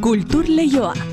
Kultur 0.00 0.44
Leioa. 0.48 1.09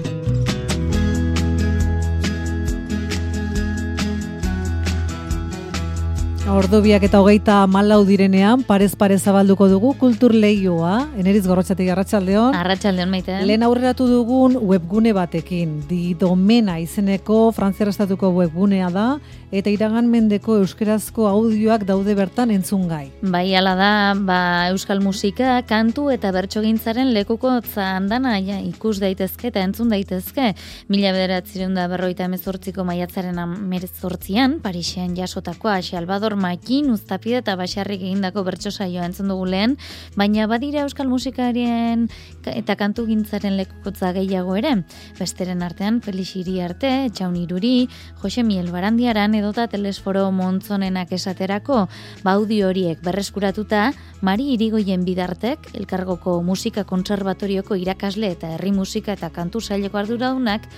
Ordobiak 6.47 7.03
eta 7.03 7.19
hogeita 7.19 7.57
malau 7.67 8.05
direnean, 8.07 8.61
parez 8.63 8.93
parez 8.95 9.17
zabalduko 9.19 9.65
dugu 9.67 9.89
kultur 9.99 10.31
lehioa, 10.31 11.09
eneriz 11.19 11.41
gorrotxatik 11.43 11.89
arratsaldeon. 11.91 12.55
Arratxaldeon 12.55 13.09
maite. 13.11 13.41
Lehen 13.43 13.65
aurreratu 13.67 14.07
dugun 14.07 14.55
webgune 14.55 15.11
batekin, 15.11 15.81
di 15.89 16.13
domena 16.15 16.77
izeneko 16.79 17.49
frantziara 17.51 17.91
estatuko 17.91 18.29
webgunea 18.37 18.87
da, 18.95 19.07
eta 19.51 19.71
iragan 19.71 20.07
mendeko 20.11 20.55
euskerazko 20.61 21.27
audioak 21.27 21.83
daude 21.87 22.15
bertan 22.15 22.53
entzun 22.55 22.87
gai. 22.87 23.09
Bai, 23.19 23.51
ala 23.59 23.75
da, 23.75 23.91
ba, 24.15 24.39
euskal 24.71 25.03
musika, 25.03 25.59
kantu 25.67 26.07
eta 26.15 26.31
bertsogintzaren 26.31 27.11
lekuko 27.11 27.57
zandana 27.59 28.37
ja, 28.39 28.61
ikus 28.63 29.01
daitezke 29.03 29.51
eta 29.51 29.65
entzun 29.67 29.91
daitezke. 29.91 30.53
Mila 30.87 31.11
bederatzireun 31.11 31.75
da 31.75 31.89
berroita 31.91 32.23
emezortziko 32.31 32.87
maiatzaren 32.87 33.43
amezortzian, 33.43 34.61
Parixean 34.63 35.11
jasotakoa, 35.19 35.81
Xalbador 35.83 36.36
Makin, 36.37 36.91
Uztapide 36.93 37.41
eta 37.41 37.55
Baxarrik 37.59 38.03
egindako 38.05 38.43
bertso 38.47 38.71
saioa 38.71 39.07
entzun 39.09 39.31
dugu 39.31 39.47
lehen, 39.49 39.75
baina 40.15 40.45
badira 40.47 40.83
euskal 40.85 41.09
musikarien 41.09 42.07
eta 42.47 42.77
kantu 42.79 43.07
gintzaren 43.09 43.57
lekukotza 43.57 44.13
gehiago 44.15 44.55
ere. 44.55 44.73
Besteren 45.19 45.63
artean, 45.65 45.99
Felix 46.05 46.35
Iriarte, 46.39 46.91
Etxaun 47.09 47.35
Iruri, 47.41 47.89
Jose 48.21 48.43
Miel 48.43 48.71
Barandiaran 48.71 49.35
edota 49.35 49.67
Telesforo 49.67 50.29
Montzonenak 50.31 51.11
esaterako, 51.17 51.87
baudi 52.23 52.61
horiek 52.63 53.01
berreskuratuta, 53.03 53.91
Mari 54.21 54.53
Irigoien 54.55 55.03
bidartek, 55.05 55.73
elkargoko 55.77 56.39
musika 56.45 56.85
konservatorioko 56.87 57.75
irakasle 57.75 58.31
eta 58.37 58.53
herri 58.55 58.71
musika 58.71 59.17
eta 59.17 59.29
kantu 59.33 59.61
saileko 59.61 59.99
arduradunak, 59.99 60.69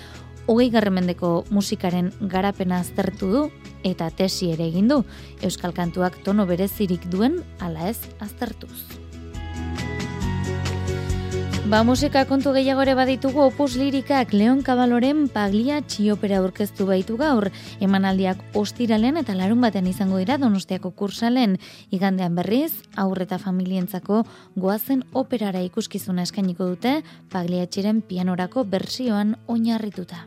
hogei 0.49 0.71
garremendeko 0.73 1.43
musikaren 1.53 2.09
garapena 2.31 2.79
aztertu 2.81 3.29
du 3.29 3.41
eta 3.85 4.09
tesi 4.09 4.49
ere 4.55 4.65
egin 4.71 4.89
du, 4.89 5.03
Euskal 5.45 5.75
Kantuak 5.77 6.17
tono 6.25 6.47
berezirik 6.49 7.05
duen 7.13 7.37
ala 7.61 7.91
ez 7.91 7.99
aztertuz. 8.25 9.08
Ba, 11.69 11.83
musika 11.85 12.23
kontu 12.25 12.49
gehiago 12.55 12.81
ere 12.81 12.95
baditugu 12.97 13.43
opus 13.43 13.75
lirikak 13.77 14.31
Leon 14.33 14.63
Kabaloren 14.65 15.27
paglia 15.29 15.75
txiopera 15.85 16.39
aurkeztu 16.41 16.87
baitu 16.89 17.13
gaur. 17.19 17.51
Emanaldiak 17.77 18.41
ostiralen 18.57 19.21
eta 19.21 19.35
larun 19.37 19.61
baten 19.61 19.85
izango 19.85 20.17
dira 20.17 20.39
donostiako 20.41 20.89
kursalen. 20.97 21.59
Igandean 21.93 22.33
berriz, 22.41 22.73
aurreta 22.97 23.37
familientzako 23.37 24.23
goazen 24.57 25.05
operara 25.13 25.61
ikuskizuna 25.69 26.25
eskainiko 26.25 26.73
dute 26.73 27.03
paglia 27.29 27.69
txiren 27.69 28.01
pianorako 28.01 28.65
bersioan 28.65 29.37
oinarrituta. 29.45 30.25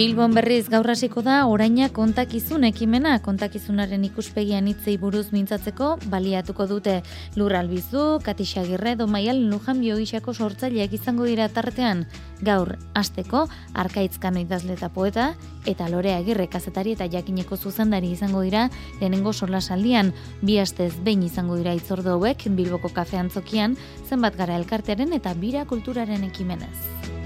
Bilbon 0.00 0.32
berriz 0.32 0.70
gaur 0.72 0.88
hasiko 0.88 1.20
da 1.20 1.42
oraina 1.44 1.90
kontakizun 1.92 2.62
ekimena. 2.64 3.18
Kontakizunaren 3.20 4.06
ikuspegian 4.06 4.70
hitzei 4.70 4.94
buruz 4.96 5.26
mintzatzeko 5.34 5.90
baliatuko 6.14 6.64
dute. 6.70 6.94
Lur 7.36 7.52
Albizu, 7.58 8.04
Katixagirre 8.24 8.94
do 8.96 9.04
Maial 9.06 9.42
Lujan 9.50 9.82
Biogisako 9.84 10.32
sortzaileak 10.32 10.96
izango 10.96 11.28
dira 11.28 11.50
tartean. 11.52 12.06
Gaur 12.40 12.78
hasteko 12.96 13.44
Arkaitzkano 13.84 14.40
idazle 14.40 14.78
eta 14.78 14.88
poeta 14.88 15.34
eta 15.68 15.92
Lorea 15.92 16.16
Agirre 16.24 16.48
kazetari 16.48 16.96
eta 16.96 17.04
jakineko 17.04 17.60
zuzendari 17.60 18.16
izango 18.16 18.40
dira 18.40 18.70
lehenengo 19.02 19.36
solasaldian. 19.36 20.14
Bi 20.40 20.56
astez 20.64 20.94
behin 21.04 21.28
izango 21.28 21.60
dira 21.60 21.76
itzordo 21.76 22.16
hauek 22.16 22.48
Bilboko 22.48 22.88
kafean 22.88 23.28
zokian 23.28 23.76
zenbat 24.08 24.40
gara 24.40 24.56
elkartearen 24.56 25.12
eta 25.20 25.36
bira 25.36 25.68
kulturaren 25.68 26.24
ekimenez. 26.32 27.19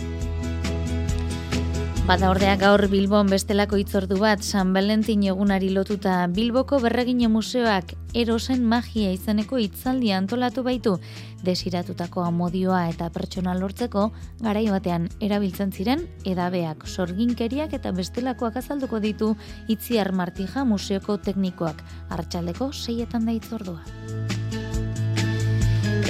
Bada 2.04 2.28
ordea 2.28 2.58
gaur 2.60 2.82
Bilbon 2.92 3.30
bestelako 3.32 3.78
itzordu 3.80 4.18
bat 4.20 4.42
San 4.44 4.74
Valentin 4.76 5.22
egunari 5.24 5.70
lotuta 5.72 6.26
Bilboko 6.28 6.76
berregine 6.82 7.30
museoak 7.32 7.94
erosen 8.12 8.60
magia 8.68 9.08
izeneko 9.14 9.56
hitzaldi 9.56 10.10
antolatu 10.12 10.60
baitu. 10.66 10.98
Desiratutako 11.46 12.26
amodioa 12.26 12.82
eta 12.90 13.08
pertsona 13.14 13.54
lortzeko 13.56 14.10
garai 14.42 14.66
batean 14.68 15.08
erabiltzen 15.24 15.72
ziren 15.72 16.04
edabeak, 16.28 16.84
sorginkeriak 16.84 17.72
eta 17.72 17.94
bestelakoak 17.96 18.60
azalduko 18.60 19.00
ditu 19.00 19.30
Itziar 19.72 20.12
Martija 20.12 20.66
museoko 20.68 21.16
teknikoak. 21.16 21.80
Hartxaldeko 22.10 22.68
seietan 22.72 23.24
da 23.24 23.32
itzordua. 23.32 23.80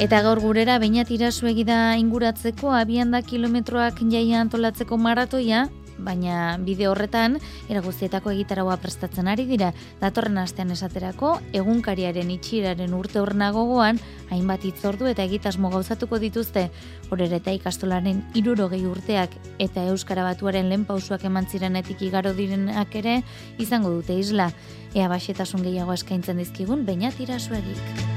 Eta 0.02 0.24
gaur 0.26 0.42
gurera 0.42 0.80
bainat 0.82 1.14
irasu 1.14 1.46
egida 1.46 1.94
inguratzeko 2.02 2.74
abianda 2.74 3.22
kilometroak 3.22 4.02
jaia 4.10 4.40
antolatzeko 4.42 4.98
maratoia 4.98 5.68
baina 5.98 6.56
bide 6.58 6.88
horretan 6.88 7.38
eraguzietako 7.68 8.32
egitaragoa 8.34 8.76
prestatzen 8.82 9.28
ari 9.28 9.46
dira. 9.48 9.72
Datorren 10.00 10.38
astean 10.38 10.72
esaterako 10.74 11.38
egunkariaren 11.52 12.30
itxiraren 12.34 12.94
urte 12.94 13.20
horna 13.20 13.50
gogoan 13.54 14.00
hainbat 14.30 14.64
itzordu 14.64 15.06
eta 15.10 15.24
egitasmo 15.24 15.70
gauzatuko 15.70 16.18
dituzte. 16.18 16.68
Horere 17.10 17.38
eta 17.42 17.54
ikastolaren 17.54 18.24
irurogei 18.34 18.84
urteak 18.86 19.36
eta 19.58 19.84
Euskara 19.92 20.24
Batuaren 20.24 20.68
lehen 20.68 20.84
pausuak 20.88 21.24
eman 21.24 21.46
zirenetik 21.46 22.02
igaro 22.02 22.34
direnak 22.34 22.94
ere 22.96 23.20
izango 23.58 23.92
dute 23.94 24.18
isla. 24.18 24.50
Ea 24.94 25.08
baxetasun 25.10 25.62
gehiago 25.66 25.94
eskaintzen 25.94 26.42
dizkigun 26.42 26.86
baina 26.86 27.10
tirasuegik. 27.14 28.13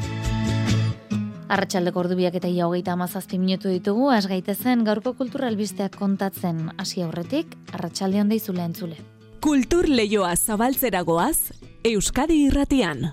Arratxaldeko 1.47 2.01
ordubiak 2.01 2.35
eta 2.35 2.49
ia 2.51 2.65
hogeita 2.67 2.91
amazazpi 2.97 3.37
minutu 3.39 3.69
ditugu, 3.71 4.09
asgaitezen 4.11 4.83
gaurko 4.87 5.13
kulturalbisteak 5.15 5.95
kontatzen 5.95 6.65
hasi 6.77 7.05
aurretik, 7.05 7.55
arratsalde 7.71 8.19
handa 8.19 8.35
izule 8.35 8.65
entzule. 8.67 8.97
Kultur 9.39 9.87
leioa 9.87 10.35
zabaltzeragoaz, 10.35 11.53
Euskadi 11.87 12.41
irratian. 12.49 13.07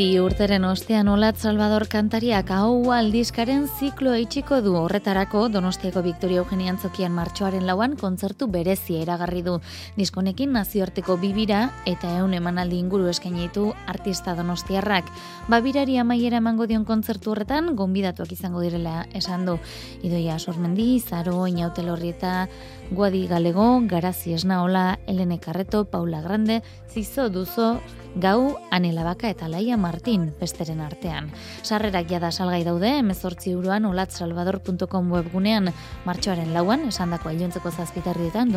Bi 0.00 0.19
urteren 0.20 0.64
ostean 0.64 1.08
Olat 1.08 1.38
Salvador 1.40 1.84
kantariak 1.88 2.48
hau 2.52 2.90
aldizkaren 2.92 3.66
ziklo 3.78 4.12
eitxiko 4.16 4.58
du 4.64 4.72
horretarako 4.78 5.46
Donostiako 5.52 6.02
Victoria 6.04 6.40
Eugenian 6.42 6.78
zokian 6.78 7.12
martxoaren 7.16 7.66
lauan 7.68 7.96
kontzertu 8.00 8.48
berezia 8.50 9.02
eragarri 9.04 9.42
du. 9.46 9.58
Diskonekin 9.96 10.52
nazioarteko 10.56 11.16
bibira 11.20 11.60
eta 11.88 12.10
eun 12.18 12.34
emanaldi 12.34 12.80
inguru 12.82 13.08
eskainitu 13.12 13.68
artista 13.86 14.34
donostiarrak. 14.38 15.08
Babirari 15.52 15.96
amaiera 16.02 16.40
emango 16.42 16.66
dion 16.66 16.84
kontzertu 16.88 17.32
horretan, 17.34 17.74
gonbidatuak 17.76 18.32
izango 18.32 18.64
direla 18.64 19.06
esan 19.14 19.46
du. 19.46 19.58
Idoia 20.02 20.38
Sormendi, 20.38 20.98
Zaro, 21.00 21.46
Inautelorri 21.46 22.12
eta 22.16 22.48
Guadi 22.90 23.26
Galego, 23.30 23.78
Garazi 23.86 24.34
Esnaola, 24.34 24.98
Elene 25.06 25.38
Carreto, 25.38 25.84
Paula 25.84 26.20
Grande, 26.20 26.62
Zizo 26.90 27.28
Duzo, 27.30 27.78
Gau, 28.16 28.58
Anela 28.70 29.04
Baka 29.04 29.30
eta 29.30 29.48
Laia 29.48 29.76
Martin 30.10 30.34
besteren 30.40 30.80
artean. 30.82 31.28
Sarrerak 31.62 32.08
jada 32.10 32.32
salgai 32.34 32.64
daude, 32.66 32.96
emezortzi 32.98 33.52
euroan 33.54 33.84
olatsalvador.com 33.86 35.12
webgunean 35.14 35.70
martxoaren 36.04 36.50
lauan, 36.52 36.88
esan 36.88 37.14
dako 37.14 37.30
ailontzeko 37.30 37.70
zazpitarrietan 37.70 38.50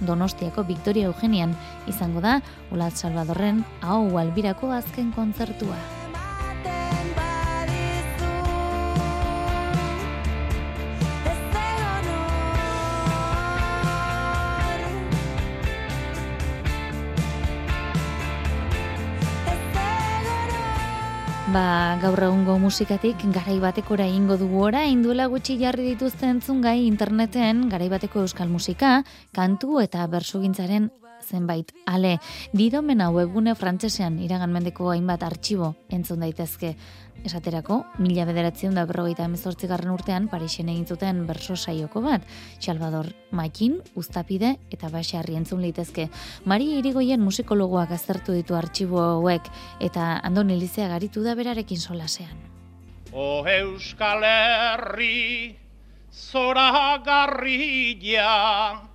Donostiako 0.00 0.66
Victoria 0.68 1.08
Eugenian 1.08 1.56
izango 1.88 2.20
da 2.20 2.40
Olat 2.72 2.96
Salvadorren 2.96 3.64
hau 3.80 4.18
albirako 4.18 4.70
azken 4.70 5.14
kontzertua. 5.16 5.97
Ba, 21.48 21.96
gaur 22.02 22.20
egungo 22.26 22.58
musikatik 22.60 23.22
garai 23.32 23.56
batekora 23.62 24.04
ingo 24.04 24.36
dugu 24.36 24.60
ora, 24.66 24.82
induela 24.84 25.24
gutxi 25.32 25.56
jarri 25.56 25.86
dituzte 25.94 26.28
entzun 26.28 26.60
gai 26.60 26.82
interneten 26.84 27.62
garai 27.72 27.88
bateko 27.88 28.20
euskal 28.26 28.52
musika, 28.52 28.90
kantu 29.32 29.80
eta 29.80 30.04
bersugintzaren 30.12 30.90
zenbait. 31.28 31.72
Ale, 31.86 32.18
didomena 32.52 33.10
webgune 33.14 33.54
frantsesean 33.54 34.18
iragan 34.24 34.52
mendeko 34.52 34.90
hainbat 34.92 35.22
artxibo 35.22 35.74
entzun 35.88 36.24
daitezke. 36.24 36.76
esaterako, 37.24 37.80
mila 37.98 38.24
bederatzen 38.28 38.76
da 38.76 38.84
berrogeita 38.86 39.24
emezortzigarren 39.26 39.90
urtean 39.90 40.28
Parisen 40.30 40.68
egin 40.70 40.86
zuten 40.86 41.24
berso 41.26 41.56
saioko 41.56 42.00
bat, 42.00 42.22
Salvador 42.60 43.08
Makin, 43.32 43.80
Uztapide 43.98 44.56
eta 44.70 44.88
Baxarri 44.88 45.34
entzun 45.34 45.62
litezke. 45.62 46.08
Mari 46.44 46.78
irigoien 46.78 47.20
musikologoak 47.20 47.90
aztertu 47.90 48.36
ditu 48.36 48.54
artxibo 48.54 49.00
hauek 49.02 49.50
eta 49.80 50.20
Andoni 50.22 50.58
Lizea 50.60 50.88
garitu 50.88 51.24
da 51.26 51.34
berarekin 51.34 51.80
solasean. 51.80 52.36
O 53.12 53.42
Euskal 53.48 54.22
Herri, 54.22 55.56
zora 56.12 56.98
garrilla, 57.04 58.87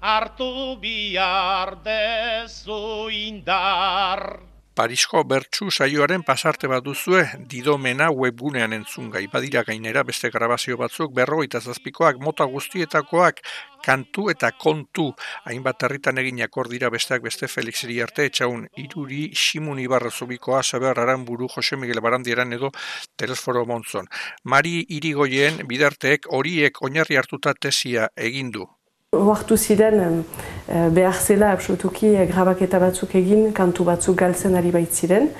hartu 0.00 0.78
bihar 0.80 1.78
dezu 1.82 3.10
indar. 3.10 4.48
Parisko 4.78 5.24
bertsu 5.26 5.72
saioaren 5.74 6.22
pasarte 6.22 6.68
bat 6.70 6.84
duzue 6.86 7.24
didomena 7.50 8.12
webgunean 8.14 8.76
entzungai. 8.76 9.24
Badira 9.32 9.64
gainera 9.66 10.04
beste 10.06 10.30
grabazio 10.30 10.76
batzuk 10.78 11.10
berrogeita 11.16 11.58
zazpikoak 11.58 12.20
mota 12.22 12.46
guztietakoak 12.46 13.42
kantu 13.82 14.28
eta 14.30 14.52
kontu. 14.52 15.08
Hainbat 15.50 15.82
herritan 15.82 16.22
eginak 16.22 16.54
dira 16.70 16.90
besteak 16.90 17.22
beste 17.22 17.48
Felix 17.48 17.82
arte 18.06 18.26
etxaun 18.26 18.68
iruri 18.76 19.32
Simun 19.34 19.80
Ibarra 19.80 20.12
zubikoa 20.12 20.62
Saber 20.62 20.96
Aramburu 20.96 21.48
Jose 21.48 21.76
Miguel 21.76 22.00
Barandieran 22.00 22.52
edo 22.52 22.70
Telesforo 23.16 23.66
Montzon. 23.66 24.06
Mari 24.44 24.86
irigoien 24.88 25.66
bidarteek 25.66 26.26
horiek 26.30 26.82
oinarri 26.82 27.16
hartuta 27.16 27.52
tesia 27.52 28.10
egindu. 28.14 28.77
Oartu 29.16 29.56
ziren 29.56 30.24
eh, 30.68 30.88
behar 30.92 31.14
zela 31.16 31.52
absolutuki 31.54 32.10
eh, 32.12 32.26
grabaketa 32.28 32.76
batzuk 32.82 33.14
egin, 33.16 33.54
kantu 33.56 33.86
batzuk 33.88 34.18
galtzen 34.20 34.58
ari 34.60 34.68
baitziren, 34.68 35.30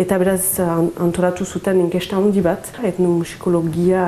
eta 0.00 0.16
beraz 0.22 0.56
antolatu 0.64 1.44
zuten 1.44 1.82
inkesta 1.82 2.16
handi 2.16 2.40
bat, 2.40 2.70
etnomusikologia 2.88 4.06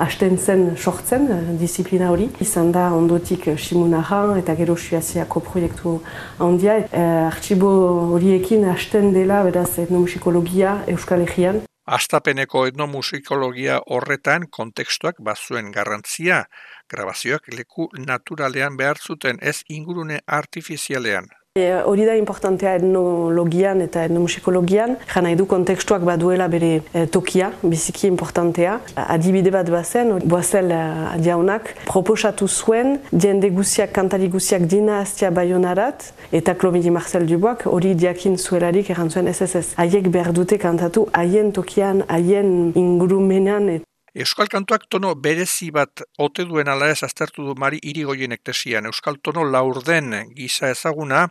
hasten 0.00 0.38
zen 0.38 0.64
sortzen, 0.78 1.28
eh, 1.28 1.42
disiplina 1.60 2.08
hori. 2.14 2.30
Izan 2.40 2.72
da 2.72 2.86
ondotik 2.96 3.50
Simunaran 3.66 4.38
eta 4.40 4.56
gero 4.56 4.78
Suaziako 4.80 5.44
proiektu 5.44 5.98
handia. 6.40 6.80
Artxibo 7.28 7.74
horiekin 8.16 8.64
hasten 8.72 9.12
dela 9.12 9.44
beraz 9.44 9.74
etnomusikologia 9.84 10.78
Euskal 10.96 11.28
Herrian. 11.28 11.60
Astapeneko 11.84 12.62
etnomusikologia 12.64 13.74
horretan 13.92 14.46
kontekstuak 14.48 15.18
bazuen 15.20 15.66
garrantzia, 15.72 16.46
grabazioak 16.96 17.52
leku 17.58 17.88
naturalean 18.10 18.76
behar 18.80 19.00
zuten 19.08 19.40
ez 19.40 19.58
ingurune 19.68 20.20
artifizialean. 20.42 21.32
E, 21.54 21.68
hori 21.86 22.02
da 22.02 22.16
importantea 22.18 22.72
etnologian 22.80 23.78
eta 23.84 24.00
etnomusikologian, 24.08 24.96
jana 25.12 25.30
edu 25.36 25.44
kontekstuak 25.46 26.02
baduela 26.02 26.48
bere 26.50 26.70
e, 26.82 27.04
tokia, 27.16 27.52
biziki 27.62 28.08
importantea. 28.08 28.72
Adibide 29.04 29.52
bat 29.54 29.70
bazen, 29.70 30.10
boazel 30.32 30.74
e, 30.74 30.80
adiaunak, 31.12 31.70
proposatu 31.86 32.50
zuen, 32.50 32.96
jende 33.12 33.52
guziak, 33.54 33.94
kantari 33.94 34.32
guziak 34.34 34.66
dina 34.66 34.98
aztia 35.04 35.30
bayonarat, 35.30 36.10
eta 36.34 36.58
Klomidi 36.58 36.90
Marcel 36.90 37.30
Duboak 37.30 37.68
hori 37.70 37.94
diakin 38.02 38.34
zuelarik 38.34 38.90
erantzuen 38.90 39.30
SSS. 39.30 39.78
Haiek 39.78 40.10
behar 40.10 40.34
dute 40.34 40.58
kantatu 40.58 41.06
haien 41.14 41.54
tokian, 41.54 42.02
haien 42.10 42.72
ingurumenan, 42.74 43.76
Euskal 44.14 44.46
kantuak 44.46 44.84
tono 44.86 45.08
berezi 45.18 45.72
bat 45.74 46.04
ote 46.22 46.44
duen 46.46 46.68
ala 46.70 46.86
ez 46.92 47.00
aztertu 47.02 47.42
du 47.48 47.54
mari 47.58 47.80
irigoien 47.82 48.30
ektesian. 48.36 48.86
Euskal 48.86 49.16
tono 49.18 49.42
laurden 49.42 50.12
gisa 50.36 50.68
ezaguna, 50.70 51.24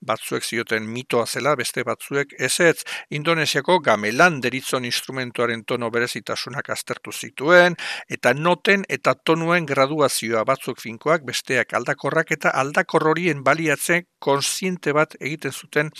batzuek 0.00 0.46
zioten 0.46 0.86
mitoa 0.94 1.26
zela, 1.26 1.52
beste 1.60 1.82
batzuek 1.84 2.30
ez 2.38 2.54
ez. 2.64 2.86
Indonesiako 3.18 3.76
gamelan 3.84 4.38
deritzon 4.46 4.86
instrumentuaren 4.88 5.66
tono 5.68 5.90
berezitasunak 5.92 6.70
aztertu 6.72 7.12
zituen, 7.12 7.76
eta 8.08 8.32
noten 8.32 8.86
eta 8.88 9.12
tonuen 9.12 9.68
graduazioa 9.68 10.46
batzuk 10.48 10.80
finkoak, 10.80 11.26
besteak 11.28 11.74
aldakorrak 11.76 12.32
eta 12.38 12.54
aldakor 12.62 13.10
horien 13.10 13.42
baliatzen 13.44 14.06
konsiente 14.18 14.96
bat 14.96 15.18
egiten 15.20 15.52
zuten 15.52 15.92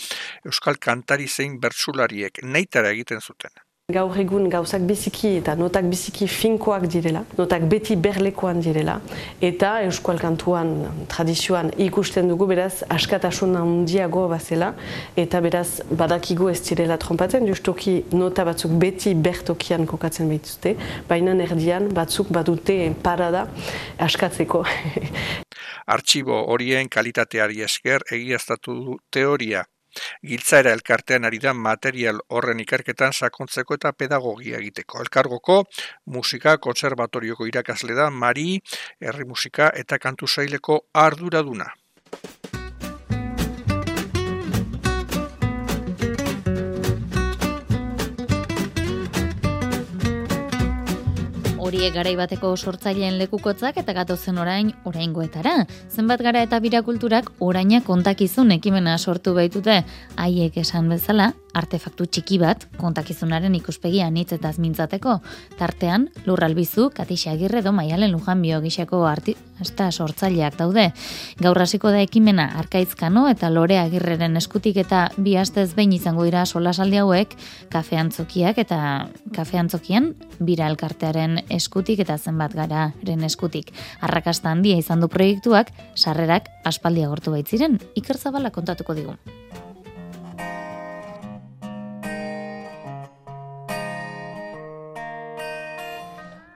Euskal 0.49 0.81
kantari 0.81 1.29
zein 1.29 1.59
bertsulariek, 1.61 2.41
neitara 2.41 2.89
egiten 2.97 3.21
zuten. 3.21 3.53
Gaur 3.91 4.15
egun 4.15 4.45
gauzak 4.47 4.85
biziki 4.87 5.33
eta 5.41 5.57
notak 5.59 5.89
biziki 5.91 6.23
finkoak 6.31 6.85
direla, 6.87 7.25
notak 7.35 7.65
beti 7.67 7.97
berlekoan 7.99 8.61
direla, 8.63 8.93
eta 9.43 9.73
Euskal 9.83 10.21
Kantuan 10.21 10.71
tradizioan 11.11 11.73
ikusten 11.83 12.31
dugu 12.31 12.47
beraz 12.47 12.85
askatasun 12.87 13.57
handiago 13.59 14.23
bazela, 14.31 14.69
eta 15.19 15.41
beraz 15.43 15.81
badakigu 15.99 16.47
ez 16.53 16.61
direla 16.63 16.95
trompatzen, 16.95 17.43
justoki 17.51 17.97
nota 18.15 18.47
batzuk 18.47 18.71
beti 18.85 19.11
bertokian 19.19 19.83
kokatzen 19.83 20.31
behituzte, 20.31 20.77
baina 21.11 21.35
erdian 21.43 21.91
batzuk 21.91 22.31
badute 22.31 22.79
parada 23.03 23.49
askatzeko. 23.99 24.63
Artxibo 25.97 26.39
horien 26.55 26.87
kalitateari 26.87 27.67
esker 27.67 28.07
egiaztatu 28.15 29.01
teoria 29.11 29.67
Giltzaera 30.31 30.73
elkartean 30.77 31.25
ari 31.29 31.39
da 31.43 31.53
material 31.53 32.21
horren 32.29 32.59
ikerketan 32.63 33.13
sakontzeko 33.13 33.77
eta 33.79 33.93
pedagogia 33.93 34.59
egiteko. 34.63 35.01
Elkargoko 35.05 35.63
musika 36.05 36.57
kontserbatorioko 36.57 37.47
irakasle 37.51 37.95
da 37.99 38.09
Mari, 38.09 38.59
herri 38.99 39.25
musika 39.25 39.71
eta 39.85 39.99
kantu 39.99 40.27
saileko 40.27 40.83
arduraduna. 40.93 41.71
Horiek 51.73 51.95
garai 51.95 52.13
bateko 52.13 52.51
sortzaileen 52.53 53.15
lekukotzak 53.17 53.79
eta 53.81 53.95
gatozen 53.97 54.37
orain 54.37 54.67
oraingoetara. 54.85 55.63
Zenbat 55.89 56.21
gara 56.21 56.43
eta 56.45 56.59
birakulturak 56.61 57.31
oraina 57.41 57.79
kontakizun 57.81 58.53
ekimena 58.53 58.99
sortu 58.99 59.33
baitute. 59.33 59.79
Haiek 60.21 60.59
esan 60.61 60.91
bezala, 60.93 61.31
artefaktu 61.53 62.07
txiki 62.09 62.39
bat 62.41 62.65
kontakizunaren 62.79 63.53
ikuspegia 63.55 64.09
nitzetaz 64.11 64.57
mintzateko. 64.61 65.19
Tartean, 65.59 66.09
lurralbizu, 66.25 66.89
katixa 66.95 67.33
agirre 67.33 67.61
do 67.65 67.71
maialen 67.75 68.11
lujan 68.11 68.41
biogixako 68.41 69.03
artista 69.07 69.89
sortzaileak 69.91 70.57
daude. 70.59 70.89
Gaur 71.41 71.61
hasiko 71.61 71.91
da 71.93 72.01
ekimena 72.03 72.49
arkaizkano 72.59 73.27
eta 73.31 73.49
lore 73.53 73.77
agirreren 73.79 74.37
eskutik 74.37 74.77
eta 74.81 75.05
bi 75.17 75.35
astez 75.37 75.71
behin 75.77 75.93
izango 75.93 76.25
dira 76.27 76.45
solasaldi 76.45 77.01
hauek 77.01 77.37
kafeantzokiak 77.73 78.57
eta 78.65 78.79
kafeantzokian 79.35 80.13
bira 80.39 80.67
elkartearen 80.71 81.43
eskutik 81.49 82.03
eta 82.05 82.17
zenbat 82.17 82.57
gararen 82.57 83.23
eskutik. 83.29 83.71
Arrakasta 84.01 84.51
handia 84.51 84.77
izan 84.77 85.03
du 85.03 85.09
proiektuak, 85.11 85.71
sarrerak 85.95 86.49
aspaldia 86.65 87.09
gortu 87.11 87.35
baitziren, 87.35 87.79
ikertzabala 87.99 88.51
kontatuko 88.51 88.97
digu. 88.97 89.17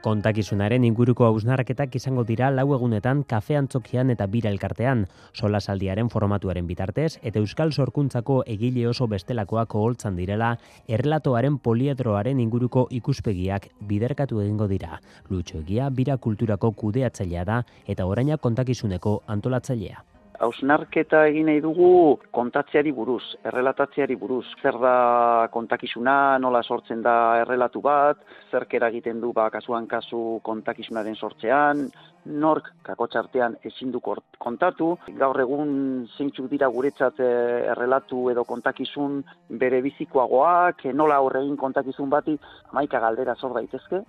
Kontakizunaren 0.05 0.83
inguruko 0.85 1.25
hausnarraketak 1.25 1.95
izango 1.97 2.23
dira 2.23 2.51
lau 2.53 2.67
egunetan 2.75 3.23
kafe 3.31 3.55
antzokian 3.57 4.13
eta 4.13 4.27
bira 4.29 4.51
elkartean, 4.53 5.05
sola 5.33 5.59
saldiaren 5.59 6.11
formatuaren 6.13 6.67
bitartez, 6.69 7.17
eta 7.23 7.41
euskal 7.41 7.73
sorkuntzako 7.73 8.43
egile 8.55 8.85
oso 8.87 9.07
bestelakoak 9.09 9.73
oholtzan 9.75 10.19
direla, 10.19 10.51
errelatoaren 10.87 11.57
poliedroaren 11.57 12.39
inguruko 12.43 12.85
ikuspegiak 12.99 13.71
biderkatu 13.89 14.43
egingo 14.43 14.67
dira. 14.69 15.01
Lutxo 15.31 15.63
egia 15.63 15.89
bira 15.89 16.17
kulturako 16.17 16.71
kudeatzailea 16.83 17.47
da 17.49 17.63
eta 17.87 18.05
oraina 18.05 18.37
kontakizuneko 18.37 19.23
antolatzailea 19.27 20.05
hausnarketa 20.39 21.23
egin 21.29 21.47
nahi 21.49 21.61
dugu 21.63 22.17
kontatzeari 22.35 22.91
buruz, 22.93 23.23
errelatatzeari 23.47 24.15
buruz. 24.19 24.45
Zer 24.61 24.77
da 24.81 25.47
kontakizuna, 25.53 26.37
nola 26.43 26.61
sortzen 26.63 27.01
da 27.05 27.15
errelatu 27.41 27.81
bat, 27.81 28.21
zer 28.51 28.67
egiten 28.89 29.19
du 29.21 29.33
ba, 29.33 29.49
kasuan 29.49 29.87
kasu 29.87 30.39
kontakizunaren 30.43 31.15
sortzean, 31.15 31.89
nork 32.25 32.69
kakotxartean 32.83 33.57
ezin 33.63 33.91
du 33.91 34.01
kontatu. 34.37 34.97
Gaur 35.17 35.39
egun 35.39 36.07
zeintzu 36.17 36.47
dira 36.47 36.67
guretzat 36.67 37.19
eh, 37.19 37.71
errelatu 37.71 38.29
edo 38.29 38.43
kontakizun 38.43 39.23
bere 39.49 39.81
bizikoagoak, 39.81 40.85
nola 40.93 41.19
horregin 41.19 41.57
kontakizun 41.57 42.09
bati, 42.09 42.37
amaika 42.71 42.99
galdera 42.99 43.35
zor 43.35 43.53
daitezke, 43.53 44.03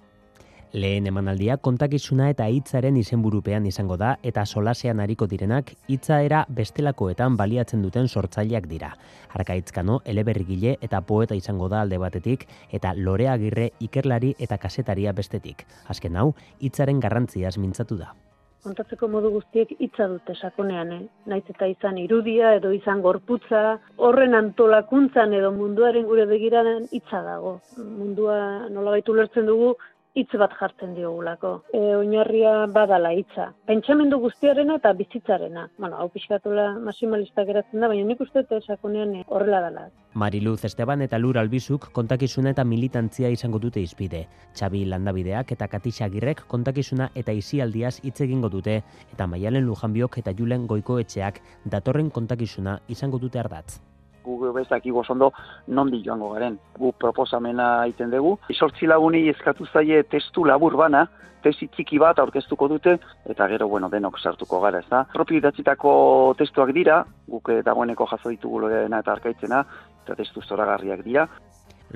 Lehen 0.72 1.06
emanaldia 1.08 1.54
kontakizuna 1.64 2.26
eta 2.28 2.44
hitzaren 2.52 2.96
izenburupean 3.00 3.64
izango 3.66 3.96
da 3.96 4.10
eta 4.30 4.42
solasean 4.44 5.00
hariko 5.00 5.24
direnak 5.26 5.72
hitzaera 5.88 6.42
bestelakoetan 6.58 7.38
baliatzen 7.40 7.80
duten 7.80 8.08
sortzaileak 8.08 8.68
dira. 8.68 8.90
Arkaitzkano 9.32 10.02
eleberrigile 10.04 10.76
eta 10.82 11.00
poeta 11.00 11.34
izango 11.34 11.70
da 11.72 11.80
alde 11.80 11.96
batetik 11.96 12.44
eta 12.70 12.92
loreagirre 12.94 13.70
ikerlari 13.80 14.34
eta 14.38 14.58
kasetaria 14.58 15.16
bestetik. 15.16 15.64
Azken 15.88 16.16
hau, 16.16 16.34
hitzaren 16.60 17.00
garrantziaz 17.00 17.56
mintzatu 17.56 17.96
da. 17.96 18.14
kontatzeko 18.62 19.06
modu 19.08 19.30
guztiek 19.30 19.70
hitza 19.78 20.06
dute 20.10 20.34
sakonean, 20.34 20.90
eh? 20.92 21.04
naiz 21.30 21.44
eta 21.48 21.66
izan 21.70 21.96
irudia 21.96 22.50
edo 22.56 22.72
izan 22.74 23.00
gorputza, 23.00 23.78
horren 23.96 24.34
antolakuntzan 24.34 25.32
edo 25.32 25.52
munduaren 25.52 26.04
gure 26.04 26.26
begiranen 26.26 26.88
hitza 26.92 27.22
dago. 27.22 27.60
Mundua 27.78 28.68
nola 28.68 28.96
baitu 28.96 29.14
lertzen 29.14 29.46
dugu, 29.46 29.76
hitz 30.18 30.38
bat 30.40 30.54
jartzen 30.58 30.94
diogulako. 30.96 31.52
E, 31.72 31.80
oinarria 31.96 32.66
badala 32.74 33.12
hitza. 33.14 33.52
Pentsamendu 33.70 34.18
guztiarena 34.22 34.78
eta 34.80 34.92
bizitzarena. 34.98 35.68
Bueno, 35.78 35.98
hau 36.00 36.08
pixkatula 36.14 36.68
maximalista 36.84 37.44
geratzen 37.48 37.80
da, 37.80 37.90
baina 37.90 38.06
nik 38.08 38.22
uste 38.24 38.42
eta 38.44 38.58
esakonean 38.62 39.14
horrela 39.26 39.62
dela. 39.68 39.88
Mariluz 40.18 40.64
Esteban 40.64 41.04
eta 41.04 41.18
Lur 41.18 41.38
Albizuk 41.38 41.90
kontakizuna 41.94 42.50
eta 42.54 42.64
militantzia 42.64 43.30
izango 43.30 43.60
dute 43.62 43.82
izpide. 43.84 44.24
Txabi 44.58 44.84
Landabideak 44.90 45.52
eta 45.54 45.68
Katisa 45.68 46.08
Girrek 46.12 46.42
kontakizuna 46.50 47.10
eta 47.14 47.32
izialdiaz 47.32 47.98
hitz 48.02 48.20
egingo 48.26 48.50
dute 48.50 48.80
eta 49.12 49.28
Maialen 49.30 49.68
Lujanbiok 49.68 50.18
eta 50.24 50.34
Julen 50.38 50.66
Goikoetxeak 50.66 51.42
datorren 51.76 52.10
kontakizuna 52.10 52.80
izango 52.88 53.22
dute 53.22 53.38
ardatz 53.38 53.78
gu 54.24 54.52
bezak 54.52 54.86
igozondo 54.86 55.32
nondi 55.66 56.02
joango 56.04 56.32
garen. 56.34 56.58
Gu 56.78 56.92
proposamena 56.98 57.86
egiten 57.86 58.10
dugu. 58.10 58.36
Isortzi 58.48 58.86
laguni 58.86 59.28
eskatu 59.28 59.66
zaie 59.66 60.02
testu 60.02 60.44
labur 60.44 60.76
bana, 60.76 61.06
tesi 61.42 61.68
txiki 61.68 61.98
bat 62.02 62.18
aurkeztuko 62.18 62.68
dute, 62.68 62.96
eta 63.30 63.46
gero, 63.50 63.68
bueno, 63.68 63.88
denok 63.88 64.18
sartuko 64.18 64.60
gara, 64.60 64.80
ez 64.82 64.90
da. 64.90 65.04
Propio 65.12 65.38
idatzitako 65.38 65.92
testuak 66.38 66.72
dira, 66.74 67.02
guk 67.28 67.50
dagoeneko 67.64 68.06
jaso 68.10 68.32
ditugu 68.34 68.64
loreena 68.64 69.02
eta 69.04 69.14
arkaitzena, 69.14 69.62
eta 70.04 70.18
testu 70.18 70.42
zoragarriak 70.42 71.04
dira. 71.06 71.28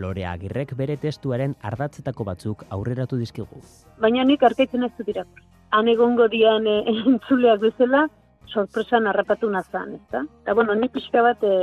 Lorea 0.01 0.33
Agirrek 0.33 0.73
bere 0.77 0.97
testuaren 0.97 1.55
ardatzetako 1.69 2.25
batzuk 2.25 2.65
aurreratu 2.73 3.19
dizkigu. 3.21 3.61
Baina 4.01 4.25
nik 4.25 4.43
arkaitzen 4.43 4.85
ez 4.89 4.93
dut 4.99 5.27
Han 5.73 5.89
egongo 5.89 6.29
dian 6.29 6.67
e, 6.67 6.83
entzuleak 7.09 7.61
bezala, 7.61 8.07
sorpresan 8.49 9.07
harrapatu 9.07 9.51
nazan, 9.51 9.95
ez 9.95 10.07
da? 10.13 10.25
Eta, 10.43 10.55
bueno, 10.55 10.75
ni 10.75 10.89
pixka 10.93 11.23
bat 11.23 11.43
e, 11.45 11.55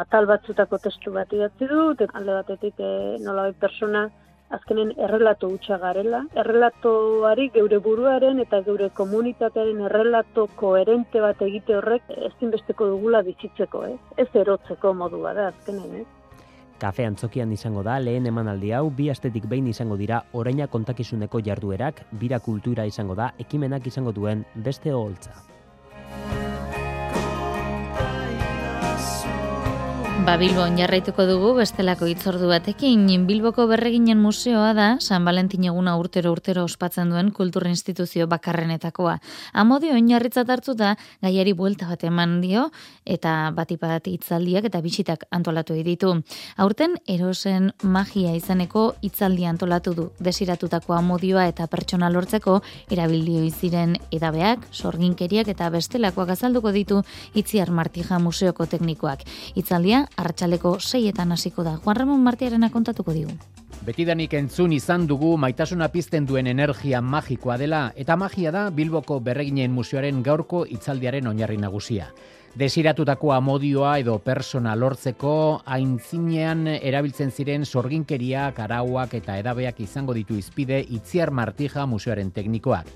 atal 0.00 0.26
batzutako 0.26 0.78
testu 0.82 1.12
bat 1.12 1.32
idatzi 1.32 1.68
dut, 1.70 2.02
alde 2.12 2.38
batetik 2.40 2.80
e, 2.80 2.92
nola 3.22 3.48
bai 3.48 3.54
persona 3.66 4.08
azkenen 4.52 4.92
errelato 5.00 5.48
utxa 5.48 5.78
garela. 5.80 6.22
Errelatoari 6.36 7.48
geure 7.54 7.78
buruaren 7.84 8.40
eta 8.42 8.60
geure 8.66 8.90
komunitatearen 8.96 9.80
errelato 9.88 10.46
koherente 10.60 11.22
bat 11.24 11.40
egite 11.46 11.78
horrek 11.78 12.10
ezinbesteko 12.30 12.90
dugula 12.94 13.22
bizitzeko, 13.28 13.86
ez? 13.94 14.00
Ez 14.16 14.28
erotzeko 14.42 14.92
modua 14.94 15.32
da 15.38 15.48
azkenen, 15.52 16.02
ez? 16.02 16.08
Kafe 16.82 17.06
antzokian 17.06 17.52
izango 17.54 17.84
da 17.86 18.00
lehen 18.02 18.26
emanaldi 18.26 18.72
hau 18.74 18.88
bi 18.90 19.06
astetik 19.12 19.46
behin 19.46 19.68
izango 19.70 19.96
dira 20.00 20.24
oraina 20.32 20.66
kontakizuneko 20.66 21.40
jarduerak, 21.46 22.02
bira 22.18 22.42
kultura 22.42 22.88
izango 22.90 23.14
da 23.14 23.30
ekimenak 23.38 23.86
izango 23.86 24.12
duen 24.12 24.44
beste 24.66 24.92
oholtza. 24.92 25.51
Thank 26.12 26.34
you. 26.34 26.41
Ba, 30.22 30.36
Bilbon 30.38 30.76
jarraituko 30.78 31.24
dugu 31.26 31.48
bestelako 31.56 32.06
itzordu 32.06 32.46
batekin. 32.46 33.08
Bilboko 33.26 33.64
berreginen 33.66 34.20
museoa 34.22 34.68
da, 34.72 34.84
San 35.02 35.24
Valentin 35.26 35.64
eguna 35.66 35.96
urtero 35.98 36.30
urtero 36.30 36.62
ospatzen 36.62 37.10
duen 37.10 37.32
kultur 37.34 37.66
instituzio 37.66 38.28
bakarrenetakoa. 38.30 39.16
Amodio 39.52 39.96
oinarritzat 39.96 40.52
hartu 40.54 40.76
da, 40.78 40.92
gaiari 41.26 41.56
buelta 41.58 41.88
bat 41.90 42.04
eman 42.06 42.36
dio, 42.40 42.68
eta 43.02 43.50
batipat 43.56 44.06
itzaldiak 44.12 44.68
eta 44.70 44.80
bisitak 44.84 45.24
antolatu 45.34 45.74
ditu. 45.74 46.12
Aurten, 46.56 46.94
erosen 47.10 47.72
magia 47.82 48.36
izaneko 48.38 48.94
itzaldi 49.02 49.50
antolatu 49.50 49.96
du. 49.98 50.06
Desiratutako 50.22 50.94
amodioa 51.00 51.48
eta 51.50 51.66
pertsona 51.66 52.12
lortzeko, 52.14 52.60
erabildio 52.94 53.42
iziren 53.42 53.98
edabeak, 54.12 54.70
sorginkeriak 54.70 55.50
eta 55.50 55.66
bestelakoak 55.74 56.30
azalduko 56.38 56.70
ditu 56.70 57.02
itziar 57.34 57.74
martija 57.74 58.22
museoko 58.22 58.70
teknikoak. 58.70 59.26
Itzaldia, 59.58 60.06
arratsaleko 60.16 60.78
seietan 60.80 61.32
hasiko 61.32 61.64
da. 61.64 61.78
Juan 61.84 61.96
Ramon 61.96 62.22
Martiarena 62.22 62.70
kontatuko 62.70 63.12
digu. 63.12 63.32
Betidanik 63.82 64.34
entzun 64.38 64.72
izan 64.72 65.08
dugu 65.10 65.32
maitasuna 65.42 65.88
pizten 65.90 66.26
duen 66.26 66.46
energia 66.46 67.00
magikoa 67.02 67.56
dela 67.58 67.80
eta 67.96 68.16
magia 68.16 68.52
da 68.54 68.68
Bilboko 68.70 69.18
berreginen 69.20 69.72
museoaren 69.74 70.22
gaurko 70.22 70.62
itzaldiaren 70.70 71.26
oinarri 71.26 71.58
nagusia. 71.58 72.12
Desiratutako 72.54 73.32
amodioa 73.32 73.94
edo 73.98 74.18
persona 74.20 74.74
lortzeko 74.76 75.62
aintzinean 75.64 76.66
erabiltzen 76.74 77.30
ziren 77.32 77.64
sorginkeriak, 77.64 78.58
arauak 78.60 79.14
eta 79.16 79.38
edabeak 79.40 79.80
izango 79.80 80.12
ditu 80.12 80.36
izpide 80.36 80.82
Itziar 80.84 81.32
Martija 81.32 81.86
museoaren 81.86 82.30
teknikoak. 82.30 82.92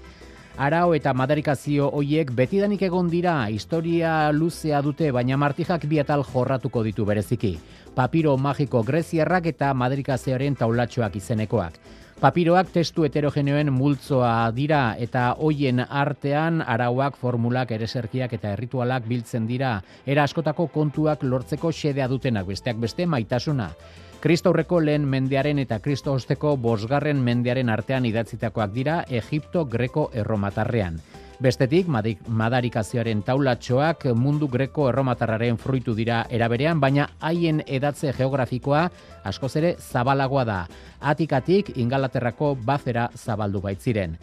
Arao 0.57 0.95
eta 0.97 1.13
madarikazio 1.13 1.91
hoiek 1.93 2.31
betidanik 2.33 2.81
egon 2.87 3.11
dira 3.13 3.35
historia 3.53 4.31
luzea 4.33 4.79
dute 4.81 5.11
baina 5.13 5.37
martijak 5.37 5.85
biatal 5.85 6.25
jorratuko 6.25 6.81
ditu 6.87 7.05
bereziki. 7.05 7.59
Papiro 7.95 8.33
magiko 8.41 8.81
greziarrak 8.83 9.51
eta 9.53 9.75
madarikazioaren 9.77 10.57
taulatxoak 10.57 11.21
izenekoak. 11.21 11.77
Papiroak 12.17 12.73
testu 12.73 13.05
heterogeneoen 13.05 13.69
multzoa 13.77 14.49
dira 14.57 14.97
eta 14.97 15.35
hoien 15.37 15.85
artean 15.85 16.63
arauak, 16.65 17.21
formulak, 17.21 17.77
ereserkiak 17.77 18.33
eta 18.33 18.55
erritualak 18.57 19.05
biltzen 19.05 19.45
dira. 19.47 19.83
Era 20.07 20.25
askotako 20.25 20.71
kontuak 20.73 21.21
lortzeko 21.23 21.69
xedea 21.69 22.09
dutenak 22.09 22.49
besteak 22.49 22.81
beste 22.81 23.05
maitasuna. 23.05 23.75
Kristo 24.21 24.49
aurreko 24.49 24.81
lehen 24.81 25.05
mendearen 25.05 25.59
eta 25.61 25.77
Kristo 25.85 26.15
osteko 26.17 26.55
bosgarren 26.57 27.21
mendearen 27.23 27.69
artean 27.69 28.07
idatzitakoak 28.09 28.73
dira 28.73 29.03
Egipto 29.21 29.67
greko 29.69 30.09
erromatarrean. 30.15 30.97
Bestetik, 31.37 31.85
madarikazioaren 32.33 33.21
taulatxoak 33.27 34.07
mundu 34.17 34.49
greko 34.49 34.87
erromatarraren 34.89 35.59
fruitu 35.61 35.93
dira 35.95 36.23
eraberean, 36.33 36.81
baina 36.81 37.11
haien 37.21 37.61
edatze 37.67 38.15
geografikoa 38.17 38.87
askoz 39.29 39.53
ere 39.61 39.75
zabalagoa 39.77 40.47
da. 40.49 40.59
Atikatik, 41.01 41.75
ingalaterrako 41.77 42.55
bazera 42.57 43.11
zabaldu 43.15 43.61
baitziren. 43.61 44.17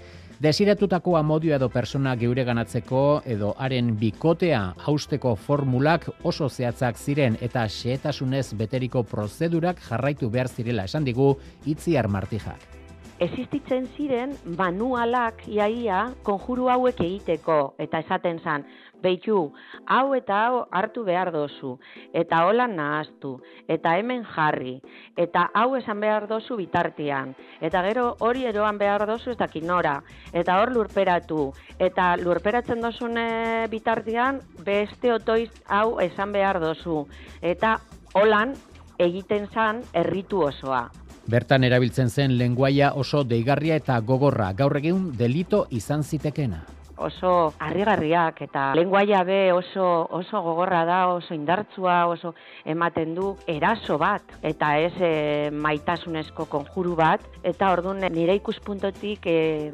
Desiratutako 0.43 1.13
amodio 1.15 1.53
edo 1.55 1.69
persona 1.71 2.17
geure 2.19 2.43
ganatzeko 2.43 3.03
edo 3.35 3.53
haren 3.63 3.93
bikotea 4.01 4.59
hausteko 4.89 5.31
formulak 5.45 6.09
oso 6.31 6.49
zehatzak 6.49 6.99
ziren 6.99 7.39
eta 7.47 7.63
xeetasunez 7.77 8.49
beteriko 8.59 9.07
prozedurak 9.15 9.79
jarraitu 9.87 10.33
behar 10.35 10.51
zirela 10.51 10.83
esan 10.91 11.07
digu 11.07 11.31
itziar 11.63 12.11
martijak. 12.11 12.82
Existitzen 13.23 13.85
ziren 13.95 14.33
manualak 14.59 15.45
iaia 15.47 15.99
konjuru 16.27 16.65
hauek 16.73 16.97
egiteko 17.05 17.59
eta 17.79 18.01
esaten 18.03 18.41
zan, 18.43 18.65
Beitu, 19.03 19.51
hau 19.91 20.13
eta 20.15 20.37
hau 20.45 20.59
hartu 20.71 21.03
behar 21.03 21.31
dozu, 21.35 21.73
eta 22.15 22.45
hola 22.47 22.69
nahaztu, 22.71 23.33
eta 23.67 23.97
hemen 23.99 24.23
jarri, 24.35 24.77
eta 25.19 25.49
hau 25.59 25.75
esan 25.75 25.99
behar 25.99 26.27
dozu 26.29 26.55
bitartian, 26.59 27.33
eta 27.59 27.83
gero 27.83 28.05
hori 28.23 28.47
eroan 28.47 28.79
behar 28.79 29.03
dozu 29.09 29.33
ez 29.33 29.37
dakit 29.43 29.67
nora, 29.67 29.97
eta 30.31 30.55
hor 30.61 30.71
lurperatu, 30.77 31.51
eta 31.79 32.13
lurperatzen 32.23 32.83
dozune 32.83 33.27
bitartian 33.71 34.39
beste 34.63 35.11
otoiz 35.11 35.51
hau 35.67 35.99
esan 36.07 36.31
behar 36.31 36.63
dozu, 36.63 37.03
eta 37.41 37.77
holan 38.15 38.55
egiten 39.03 39.51
zan 39.51 39.83
erritu 39.91 40.47
osoa. 40.47 41.02
Bertan 41.27 41.63
erabiltzen 41.63 42.09
zen 42.09 42.37
lenguaia 42.37 42.93
oso 42.99 43.23
deigarria 43.23 43.75
eta 43.79 43.99
gogorra, 43.99 44.51
gaur 44.53 44.77
egun 44.77 45.11
delito 45.17 45.65
izan 45.71 46.03
zitekena 46.03 46.63
oso 47.03 47.53
harrigarriak 47.59 48.41
eta 48.45 48.71
lenguaia 48.77 49.23
be 49.27 49.51
oso 49.51 50.07
oso 50.11 50.41
gogorra 50.41 50.83
da, 50.85 50.99
oso 51.11 51.33
indartzua, 51.33 52.05
oso 52.07 52.33
ematen 52.65 53.15
du 53.15 53.33
eraso 53.47 53.97
bat 53.97 54.35
eta 54.41 54.77
ez 54.79 54.93
e, 54.99 55.49
maitasunezko 55.51 56.47
konjuru 56.51 56.95
bat. 56.99 57.25
Eta 57.43 57.71
ordun 57.73 58.03
nire 58.13 58.35
ikuspuntotik 58.39 59.27
e, 59.27 59.71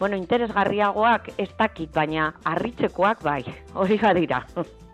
bueno, 0.00 0.16
interesgarriagoak 0.16 1.32
ez 1.38 1.50
dakit, 1.58 1.92
baina 1.94 2.32
harritzekoak 2.44 3.22
bai, 3.22 3.42
hori 3.80 3.98
badira. 4.02 4.42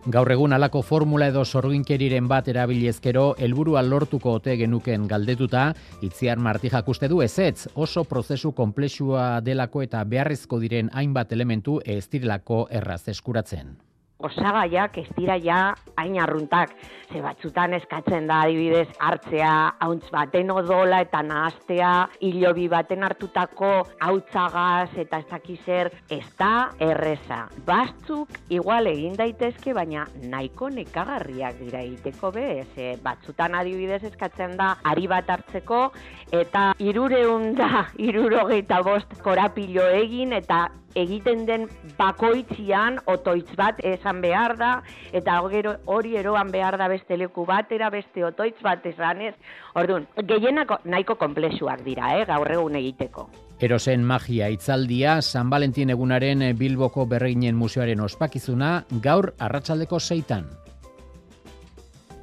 Gaur 0.08 0.30
egun 0.32 0.54
alako 0.56 0.80
formula 0.80 1.26
edo 1.28 1.42
sorginkeriren 1.44 2.30
bat 2.30 2.46
erabilezkero 2.48 3.24
helburua 3.44 3.82
lortuko 3.84 4.32
ote 4.38 4.54
genuken 4.56 5.02
galdetuta, 5.10 5.64
itziar 6.00 6.40
martijak 6.40 6.88
uste 6.88 7.10
du 7.12 7.20
ezetz 7.20 7.66
oso 7.74 8.06
prozesu 8.08 8.54
komplexua 8.56 9.26
delako 9.44 9.84
eta 9.84 10.00
beharrezko 10.08 10.62
diren 10.64 10.88
hainbat 10.94 11.36
elementu 11.36 11.76
ez 11.84 12.06
direlako 12.08 12.62
erraz 12.80 13.02
eskuratzen 13.12 13.76
osagaiak 14.18 14.98
ez 14.98 15.08
dira 15.16 15.37
ja 15.38 15.75
hain 15.96 16.18
arruntak. 16.20 16.75
Ze 17.12 17.22
batzutan 17.22 17.72
eskatzen 17.72 18.26
da 18.28 18.42
adibidez 18.44 18.88
hartzea 19.00 19.52
hauntz 19.80 20.10
baten 20.12 20.50
odola 20.50 21.00
eta 21.04 21.22
nahaztea 21.22 21.92
hilobi 22.26 22.66
baten 22.68 23.04
hartutako 23.06 23.70
hautzagaz 24.00 24.90
eta 24.98 25.22
ez 25.22 25.58
zer 25.64 25.90
ez 26.10 26.26
da 26.38 26.70
erreza. 26.78 27.46
Batzuk 27.66 28.28
igual 28.50 28.87
egin 28.87 29.14
daitezke 29.16 29.72
baina 29.72 30.06
nahiko 30.22 30.68
nekagarriak 30.68 31.58
dira 31.60 31.80
egiteko 31.80 32.32
be, 32.32 32.64
ze 32.75 32.96
batzutan 33.02 33.54
adibidez 33.54 34.02
eskatzen 34.04 34.56
da 34.56 34.76
ari 34.84 35.06
bat 35.06 35.30
hartzeko 35.30 35.92
eta 36.32 36.72
irureun 36.78 37.54
da 37.54 37.87
irurogeita 37.96 38.82
bost 38.82 39.16
korapilo 39.22 39.87
egin 39.88 40.32
eta 40.32 40.68
egiten 41.02 41.44
den 41.46 41.66
bakoitzian 41.98 43.00
otoitz 43.06 43.50
bat 43.56 43.80
esan 43.86 44.20
behar 44.24 44.56
da, 44.58 44.70
eta 45.12 45.40
hori 45.40 46.16
eroan 46.16 46.52
behar 46.54 46.78
da 46.78 46.88
beste 46.88 47.16
leku 47.16 47.46
batera, 47.46 47.90
beste 47.90 48.24
otoitz 48.24 48.56
bat 48.62 48.86
esanez. 48.86 49.34
Orduan, 49.78 50.08
gehienako 50.28 50.80
nahiko 50.84 51.18
komplexuak 51.20 51.84
dira, 51.86 52.16
eh, 52.18 52.24
gaur 52.26 52.50
egun 52.52 52.76
egiteko. 52.76 53.28
Erosen 53.60 54.04
magia 54.06 54.48
itzaldia, 54.54 55.20
San 55.22 55.50
Valentin 55.50 55.90
egunaren 55.90 56.44
Bilboko 56.58 57.06
berreinen 57.06 57.56
museoaren 57.56 58.00
ospakizuna, 58.00 58.84
gaur 59.02 59.32
arratsaldeko 59.38 59.98
zeitan. 59.98 60.46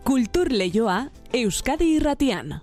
Kultur 0.05 0.51
Leioa, 0.51 1.09
Euskadi 1.33 1.95
Irratian. 1.97 2.61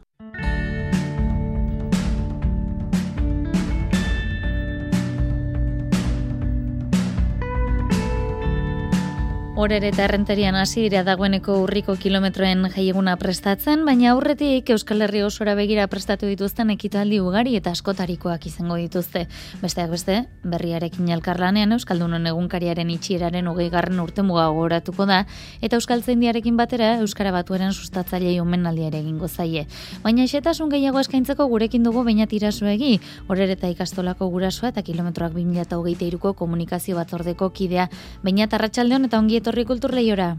Horer 9.63 9.85
eta 9.87 10.03
errenterian 10.09 10.57
hasi 10.59 10.81
dira 10.83 11.05
dagoeneko 11.07 11.55
urriko 11.63 11.95
kilometroen 11.95 12.65
jaieguna 12.73 13.13
prestatzen, 13.15 13.85
baina 13.87 14.09
aurretik 14.11 14.73
Euskal 14.75 15.05
Herri 15.05 15.21
osora 15.23 15.53
begira 15.55 15.85
prestatu 15.87 16.27
dituzten 16.27 16.73
ekitaldi 16.75 17.21
ugari 17.23 17.55
eta 17.55 17.71
askotarikoak 17.71 18.49
izango 18.51 18.75
dituzte. 18.81 19.29
Besteak 19.61 19.93
beste, 19.93 20.17
berriarekin 20.43 21.13
elkarlanean 21.15 21.77
Euskaldunon 21.77 22.27
egunkariaren 22.33 22.91
itxieraren 22.91 23.47
hogei 23.53 23.69
garren 23.71 24.01
urte 24.03 24.25
goratuko 24.27 25.07
da, 25.07 25.21
eta 25.61 25.79
Euskal 25.79 26.03
Zendiarekin 26.03 26.57
batera 26.59 26.97
Euskara 26.99 27.31
batuaren 27.31 27.71
sustatzailei 27.73 28.41
omenaldia 28.41 28.89
ere 28.89 28.99
egingo 28.99 29.29
zaie. 29.29 29.69
Baina 30.03 30.25
esetasun 30.25 30.75
gehiago 30.75 30.99
eskaintzeko 30.99 31.47
gurekin 31.47 31.85
dugu 31.85 32.03
bainat 32.03 32.33
irazuegi, 32.33 32.99
horer 33.29 33.55
eta 33.55 33.71
ikastolako 33.71 34.27
gurasoa 34.27 34.75
eta 34.75 34.83
kilometroak 34.83 35.39
2008ko 35.39 36.35
komunikazio 36.35 36.97
batzordeko 36.97 37.51
kidea, 37.51 37.89
bainat 38.25 38.59
arratsaldeon 38.59 39.05
eta 39.07 39.23
ongi 39.23 39.39
etorri 39.53 39.69
kultur 39.69 39.93
lehiora. 39.93 40.37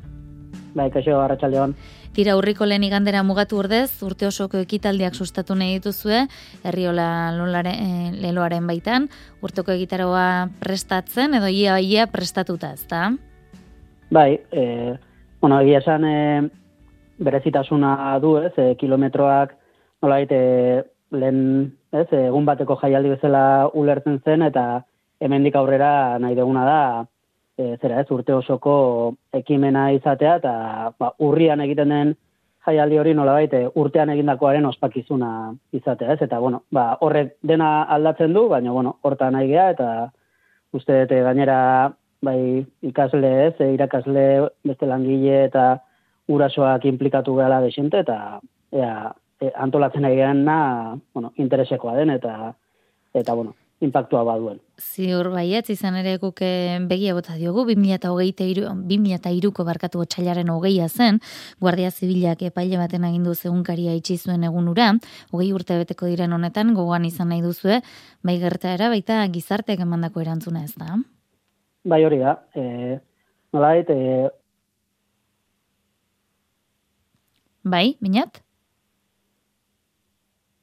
Bai, 0.73 0.89
kaixo, 0.89 1.19
arratsaldeon. 1.21 1.75
Tira 2.17 2.33
urriko 2.37 2.65
lehen 2.65 2.83
igandera 2.85 3.21
mugatu 3.21 3.59
urdez, 3.61 4.01
urte 4.01 4.25
osoko 4.25 4.57
ekitaldiak 4.57 5.13
sustatu 5.13 5.53
nahi 5.53 5.77
dituzue, 5.77 6.23
herriola 6.65 7.29
eh, 7.69 8.09
leloaren 8.17 8.65
baitan, 8.65 9.07
urteko 9.41 9.71
egitaroa 9.71 10.49
prestatzen, 10.59 11.35
edo 11.37 11.47
ia 11.47 11.77
ia 11.79 12.07
prestatuta, 12.07 12.73
ez 12.73 12.87
da? 12.89 13.11
Bai, 14.09 14.39
e, 14.51 14.97
bueno, 15.41 15.61
egia 15.61 15.79
esan 15.79 16.05
e, 16.05 16.49
berezitasuna 17.19 18.17
du, 18.19 18.37
ez, 18.37 18.53
e, 18.57 18.75
kilometroak, 18.81 19.53
nola 20.01 20.19
e, 20.21 20.83
lehen, 21.11 21.71
ez, 21.93 22.07
egun 22.09 22.45
bateko 22.45 22.79
jaialdi 22.81 23.13
bezala 23.13 23.69
ulertzen 23.73 24.21
zen, 24.25 24.41
eta 24.41 24.85
hemendik 25.21 25.55
aurrera 25.55 26.17
nahi 26.19 26.35
deguna 26.35 26.65
da, 26.65 27.05
e, 27.57 27.77
zera 27.81 28.01
ez, 28.01 28.09
urte 28.11 28.33
osoko 28.33 28.75
ekimena 29.33 29.89
izatea, 29.95 30.37
eta 30.41 30.53
ba, 30.99 31.13
urrian 31.23 31.61
egiten 31.65 31.93
den 31.93 32.13
jaialdi 32.65 32.99
hori 32.99 33.13
nola 33.13 33.35
baite, 33.39 33.63
urtean 33.79 34.13
egindakoaren 34.13 34.65
ospakizuna 34.65 35.29
izatea 35.75 36.15
ez, 36.15 36.21
eta 36.25 36.39
bueno, 36.39 36.63
ba, 36.71 36.93
horrek 37.01 37.35
dena 37.43 37.83
aldatzen 37.95 38.33
du, 38.33 38.47
baina 38.51 38.71
bueno, 38.71 38.97
horta 39.03 39.29
nahi 39.31 39.49
geha, 39.51 39.69
eta 39.75 39.89
uste 40.73 41.03
dute 41.03 41.21
gainera 41.25 41.57
bai 42.23 42.63
ikasle 42.81 43.33
ez, 43.47 43.55
e, 43.59 43.73
irakasle 43.75 44.27
beste 44.63 44.87
langile 44.87 45.43
eta 45.49 45.65
urasoak 46.31 46.85
implikatu 46.87 47.35
gala 47.35 47.59
desente, 47.61 48.05
eta 48.05 48.39
ea, 48.71 49.11
e, 49.41 49.51
antolatzen 49.67 50.07
nahi 50.07 50.15
gehan 50.21 50.45
bueno, 51.13 51.33
interesekoa 51.37 51.97
den, 51.99 52.15
eta 52.15 52.53
eta 53.13 53.33
bueno, 53.33 53.53
impactua 53.85 54.23
baduen. 54.27 54.59
Ziur 54.79 55.29
baietz, 55.33 55.69
izan 55.73 55.95
ere 55.99 56.17
guke 56.21 56.79
begia 56.89 57.13
bota 57.13 57.35
diogu, 57.37 57.65
2008ko 57.69 59.65
barkatu 59.67 60.01
otxailaren 60.03 60.49
hogeia 60.49 60.87
zen, 60.89 61.19
Guardia 61.61 61.91
Zibilak 61.91 62.41
epaile 62.47 62.77
baten 62.81 63.03
agindu 63.07 63.35
zegunkaria 63.35 63.93
itxi 63.99 64.17
zuen 64.17 64.43
egunura, 64.43 64.93
hogei 65.31 65.51
urte 65.53 65.77
beteko 65.77 66.07
diren 66.09 66.33
honetan, 66.33 66.73
gogoan 66.73 67.05
izan 67.05 67.29
nahi 67.29 67.41
duzue, 67.45 67.81
bai 68.23 68.39
gertaera 68.41 68.89
baita 68.93 69.27
gizarteak 69.33 69.79
emandako 69.85 70.23
erantzuna 70.25 70.63
ez 70.63 70.73
da? 70.75 70.97
Bai 71.83 72.03
hori 72.07 72.19
da, 72.23 72.37
e, 72.55 72.99
nolait, 73.53 73.89
e... 73.89 74.29
Bai, 77.63 77.95
binat? 78.03 78.41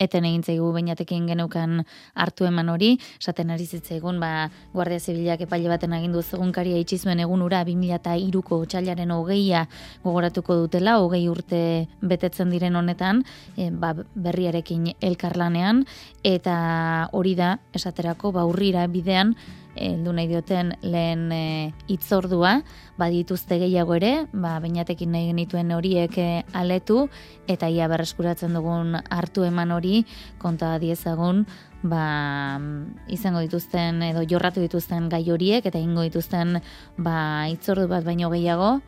Eten 0.00 0.24
egin 0.24 0.42
zaigu 0.42 0.70
bainatekin 0.72 1.28
genukan 1.28 1.84
hartu 2.14 2.46
eman 2.48 2.72
hori, 2.72 2.94
esaten 3.20 3.52
ari 3.52 3.66
zitzaigun, 3.66 4.20
ba, 4.20 4.48
Guardia 4.72 5.00
Zibilak 5.00 5.44
epaile 5.44 5.68
baten 5.72 5.92
agindu 5.96 6.22
zegunkaria 6.22 6.80
itxi 6.80 6.98
zuen 6.98 7.20
egunura 7.20 7.62
2003ko 7.68 8.62
txailaren 8.66 9.12
hogeia 9.14 9.66
gogoratuko 10.04 10.56
dutela, 10.64 10.98
hogei 11.04 11.26
urte 11.28 11.62
betetzen 12.00 12.50
diren 12.50 12.76
honetan, 12.80 13.24
e, 13.56 13.70
ba, 13.70 13.92
berriarekin 14.14 14.94
elkarlanean, 15.00 15.84
eta 16.24 17.08
hori 17.12 17.36
da, 17.36 17.58
esaterako, 17.76 18.32
ba, 18.36 18.46
urrira 18.48 18.86
bidean, 18.88 19.36
heldu 19.80 20.12
nahi 20.14 20.28
dioten 20.28 20.74
lehen 20.84 21.30
e, 21.32 21.72
itzordua, 21.90 22.60
badituzte 23.00 23.58
gehiago 23.62 23.96
ere, 23.96 24.12
ba, 24.32 24.58
bainatekin 24.62 25.10
nahi 25.14 25.30
genituen 25.30 25.72
horiek 25.74 26.18
e, 26.20 26.28
aletu, 26.56 27.06
eta 27.50 27.68
ia 27.72 27.88
berreskuratzen 27.90 28.54
dugun 28.56 28.98
hartu 29.00 29.46
eman 29.48 29.72
hori, 29.74 30.04
konta 30.42 30.74
diezagun, 30.82 31.46
ba, 31.82 32.04
izango 33.08 33.42
dituzten 33.46 34.04
edo 34.10 34.24
jorratu 34.28 34.62
dituzten 34.62 35.08
gai 35.12 35.24
horiek, 35.32 35.66
eta 35.66 35.80
ingo 35.80 36.04
dituzten 36.06 36.60
ba, 36.98 37.48
itzordu 37.50 37.88
bat 37.90 38.06
baino 38.06 38.30
gehiago, 38.32 38.78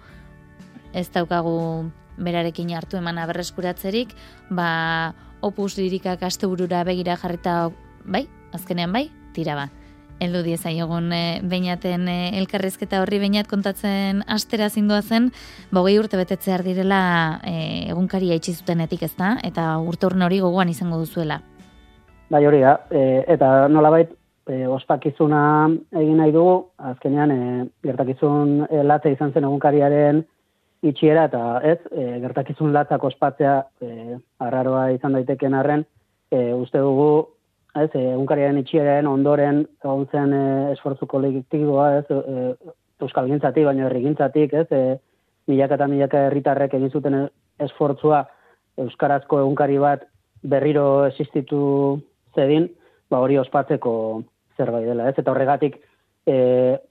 ez 0.93 1.09
daukagu 1.13 1.57
berarekin 2.21 2.75
hartu 2.77 3.01
eman 3.01 3.23
berreskuratzerik, 3.33 4.13
ba, 4.51 5.15
opus 5.43 5.75
lirikak 5.81 6.23
asteburura 6.23 6.85
begira 6.85 7.17
jarrita, 7.17 7.71
bai, 8.05 8.27
azkenean 8.53 8.93
bai, 8.93 9.09
tira 9.33 9.57
ba 9.57 9.71
heldu 10.23 10.43
diezaiogun 10.47 11.11
e, 11.13 11.23
beinaten 11.43 12.07
e, 12.09 12.17
elkarrizketa 12.41 13.03
horri 13.03 13.19
beinat 13.23 13.51
kontatzen 13.51 14.23
astera 14.31 14.69
zindua 14.71 15.03
zen, 15.03 15.31
bogei 15.75 15.99
urte 15.99 16.21
betetzear 16.21 16.65
direla 16.67 17.03
e, 17.45 17.55
egunkaria 17.91 18.39
itxi 18.39 18.55
zutenetik 18.55 19.03
ez 19.09 19.15
da, 19.19 19.37
eta 19.45 19.77
urte 19.83 20.07
hori 20.07 20.41
gogoan 20.41 20.71
izango 20.71 20.99
duzuela. 21.03 21.41
Bai 22.31 22.45
hori 22.47 22.61
da, 22.63 22.79
e, 22.91 23.25
eta 23.35 23.69
nolabait 23.69 24.13
e, 24.49 24.67
ospakizuna 24.67 25.43
egin 26.01 26.17
nahi 26.23 26.33
dugu, 26.33 26.55
azkenean 26.93 27.35
e, 27.35 27.41
gertakizun 27.85 28.67
e, 28.71 28.83
latza 28.83 29.13
izan 29.13 29.33
zen 29.33 29.45
egunkariaren 29.49 30.23
itxiera, 30.83 31.27
eta 31.31 31.61
ez, 31.67 31.79
e, 31.93 32.19
gertakizun 32.25 32.73
latzak 32.75 33.05
ospatzea 33.05 33.59
e, 33.83 34.19
arraroa 34.43 34.91
izan 34.97 35.19
daiteken 35.19 35.55
arren, 35.55 35.85
e, 36.31 36.51
uste 36.55 36.83
dugu 36.83 37.13
ez, 37.81 37.89
egunkariaren 37.97 38.61
itxiaren 38.61 39.09
ondoren 39.09 39.63
egon 39.85 40.07
zen 40.13 40.35
e, 40.37 40.45
esfortzu 40.75 41.09
kolektiboa, 41.09 41.89
ez, 42.01 42.07
e, 42.11 42.75
euskal 43.03 43.31
gintzatik, 43.31 43.67
baina 43.67 43.89
errigintzatik, 43.89 44.55
ez, 44.55 44.67
e, 44.71 44.99
milaka 45.51 45.79
eta 45.79 45.89
milaka 45.91 46.27
herritarrek 46.29 46.75
egin 46.79 46.93
zuten 46.93 47.17
esfortzua 47.63 48.23
euskarazko 48.83 49.41
egunkari 49.43 49.79
bat 49.83 50.05
berriro 50.43 51.07
existitu 51.07 51.63
zedin, 52.37 52.69
ba 53.11 53.21
hori 53.23 53.39
ospatzeko 53.39 53.95
zerbait 54.57 54.87
dela, 54.87 55.09
ez, 55.09 55.17
eta 55.19 55.33
horregatik 55.33 55.81
e, 56.27 56.37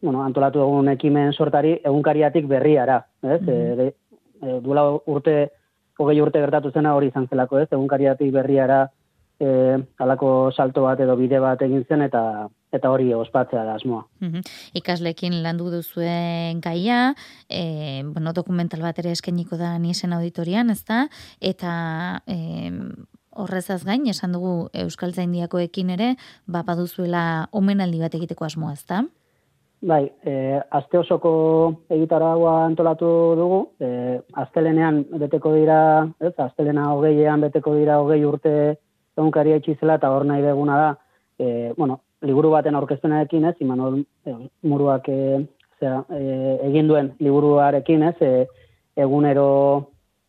bueno, 0.02 0.24
antolatu 0.26 0.62
egun 0.66 0.92
ekimen 0.92 1.34
sortari 1.34 1.78
egunkariatik 1.84 2.48
berriara, 2.48 3.04
ez, 3.24 3.42
mm 3.42 3.48
-hmm. 3.48 3.94
e, 4.42 4.60
duela 4.66 4.88
urte, 5.06 5.52
hogei 5.98 6.22
urte 6.22 6.40
gertatu 6.40 6.72
zena 6.72 6.96
hori 6.96 7.08
izan 7.08 7.28
zelako, 7.28 7.60
ez, 7.60 7.70
egunkariatik 7.72 8.32
berriara 8.34 8.88
e, 9.42 9.78
alako 9.98 10.52
salto 10.56 10.86
bat 10.86 11.00
edo 11.02 11.18
bide 11.18 11.40
bat 11.42 11.62
egin 11.66 11.84
zen 11.90 12.06
eta 12.06 12.24
eta 12.72 12.90
hori 12.94 13.10
ospatzea 13.14 13.66
da 13.68 13.76
asmoa. 13.76 14.06
Mm 14.22 14.46
Ikaslekin 14.80 15.42
landu 15.44 15.70
duzuen 15.74 16.62
gaia, 16.64 17.14
e, 17.50 18.04
bueno, 18.06 18.34
dokumental 18.34 18.82
bat 18.86 19.00
ere 19.00 19.12
eskeniko 19.12 19.58
da 19.58 19.78
nisen 19.80 20.14
auditorian, 20.14 20.70
ez 20.70 20.84
da? 20.88 21.08
Eta 21.42 21.74
e, 22.28 22.38
horrezaz 23.32 23.84
gain, 23.88 24.06
esan 24.08 24.32
dugu 24.38 24.70
Euskal 24.86 25.14
Zaindiako 25.14 25.60
ekin 25.60 25.90
ere, 25.90 26.14
ba, 26.48 26.64
baduzuela 26.68 27.50
omenaldi 27.52 28.00
bat 28.00 28.16
egiteko 28.16 28.48
asmoa, 28.48 28.74
ez 28.78 28.86
da? 28.88 29.04
Bai, 29.82 30.04
e, 30.24 30.60
azte 30.78 31.00
osoko 31.00 31.32
egitaragoa 31.90 32.68
antolatu 32.68 33.08
dugu, 33.40 33.62
e, 33.82 34.20
aztelenean 34.44 35.02
beteko 35.24 35.56
dira, 35.58 35.80
ez, 36.22 36.36
aztelena 36.38 36.92
hogeian 36.94 37.42
beteko 37.42 37.74
dira 37.80 37.98
hogei 38.00 38.22
urte 38.26 38.54
egunkaria 39.22 39.60
itxizela 39.62 40.00
eta 40.00 40.12
hor 40.12 40.26
nahi 40.28 40.44
beguna 40.44 40.78
da, 40.78 40.90
e, 41.40 41.74
bueno, 41.78 42.02
liburu 42.22 42.52
baten 42.54 42.76
aurkezpenarekin 42.78 43.46
ez, 43.50 43.56
iman 43.66 44.02
e, 44.26 44.36
muruak 44.68 45.08
e, 45.10 45.20
zera, 45.80 46.04
e, 46.14 46.58
egin 46.70 46.90
duen 46.90 47.14
liburuarekin 47.20 48.04
ez, 48.10 48.16
e, 48.22 48.48
egunero 49.06 49.48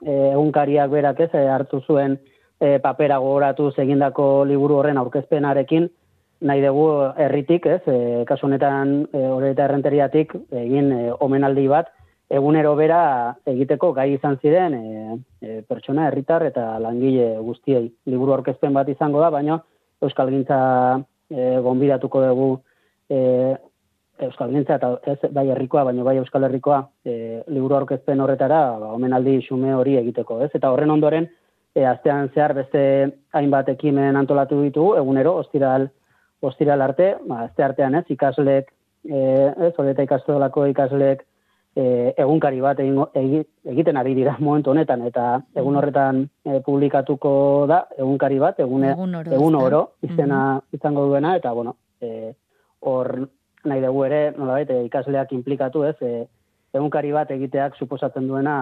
e, 0.05 0.13
egunkariak 0.33 0.93
berak 0.93 1.25
ez, 1.27 1.33
e, 1.35 1.47
hartu 1.49 1.83
zuen 1.87 2.19
e, 2.61 2.79
papera 2.85 3.19
gogoratu 3.23 3.71
egindako 3.85 4.45
liburu 4.49 4.81
horren 4.81 5.01
aurkezpenarekin, 5.03 5.91
nahi 6.43 6.63
dugu 6.65 6.87
herritik, 7.17 7.67
ez, 7.67 7.83
e, 7.87 8.25
kasu 8.29 8.49
honetan 8.49 9.03
e, 9.13 9.27
eta 9.53 9.67
errenteriatik 9.69 10.35
egin 10.65 10.93
e, 10.93 11.03
omenaldi 11.21 11.69
bat, 11.71 11.93
egunero 12.33 12.73
bera 12.79 13.03
egiteko 13.53 13.93
gai 13.97 14.13
izan 14.15 14.39
ziren 14.41 14.75
e, 14.75 15.17
e, 15.43 15.59
pertsona 15.69 16.07
herritar 16.09 16.47
eta 16.47 16.79
langile 16.81 17.35
guztiei. 17.45 17.91
Liburu 18.09 18.33
orkezpen 18.39 18.73
bat 18.73 18.89
izango 18.89 19.21
da, 19.21 19.29
baina 19.35 19.59
Euskal 20.03 20.33
Gintza 20.33 20.61
e, 21.29 21.59
gonbidatuko 21.67 22.23
dugu 22.25 22.49
e, 23.13 23.19
Euskal 24.25 24.55
Gintza 24.55 24.79
eta 24.79 24.95
ez 25.13 25.33
bai 25.35 25.45
herrikoa, 25.53 25.85
baina 25.91 26.07
bai 26.07 26.17
Euskal 26.23 26.47
Herrikoa 26.49 26.81
e, 27.05 27.43
liburu 27.53 27.77
orkezpen 27.83 28.25
horretara 28.25 28.63
ba, 28.81 28.93
omenaldi 28.97 29.41
xume 29.45 29.75
hori 29.77 29.99
egiteko. 30.01 30.41
Ez? 30.47 30.51
Eta 30.57 30.71
horren 30.73 30.95
ondoren, 30.95 31.29
e, 31.75 31.85
astean 31.85 32.31
zehar 32.33 32.55
beste 32.57 32.85
hainbat 33.37 33.69
ekimen 33.75 34.17
antolatu 34.17 34.63
ditugu, 34.63 34.95
egunero, 35.03 35.35
ostiral, 35.43 35.91
ostiral 36.41 36.81
arte, 36.89 37.13
ba, 37.29 37.43
azte 37.51 37.69
artean 37.69 38.01
ez, 38.01 38.07
ikaslek, 38.15 38.73
e, 39.05 39.21
ez, 39.69 39.75
ikastolako 40.07 40.67
ikaslek, 40.73 41.27
e, 41.77 42.15
egunkari 42.17 42.61
bat 42.61 42.81
egiten 42.81 43.97
ari 43.97 44.15
dira 44.15 44.37
momentu 44.41 44.73
honetan, 44.73 45.07
eta 45.09 45.41
egun 45.57 45.77
horretan 45.77 46.23
e, 46.45 46.61
publikatuko 46.65 47.33
da, 47.69 47.83
egunkari 47.99 48.39
bat, 48.43 48.61
egune, 48.61 48.93
egun 48.93 49.15
oro, 49.21 49.33
egun 49.39 49.59
oro 49.61 49.83
izena 50.03 50.43
izango 50.73 51.07
duena, 51.09 51.37
eta 51.37 51.53
bueno, 51.53 51.77
e, 52.01 52.33
hor 52.81 53.15
nahi 53.65 53.83
dugu 53.85 54.05
ere, 54.09 54.23
nolabait, 54.37 54.71
e, 54.71 54.85
ikasleak 54.91 55.33
implikatu 55.33 55.85
ez, 55.89 55.97
e, 56.03 56.27
egunkari 56.73 57.13
bat 57.13 57.31
egiteak 57.31 57.77
suposatzen 57.77 58.29
duena 58.29 58.57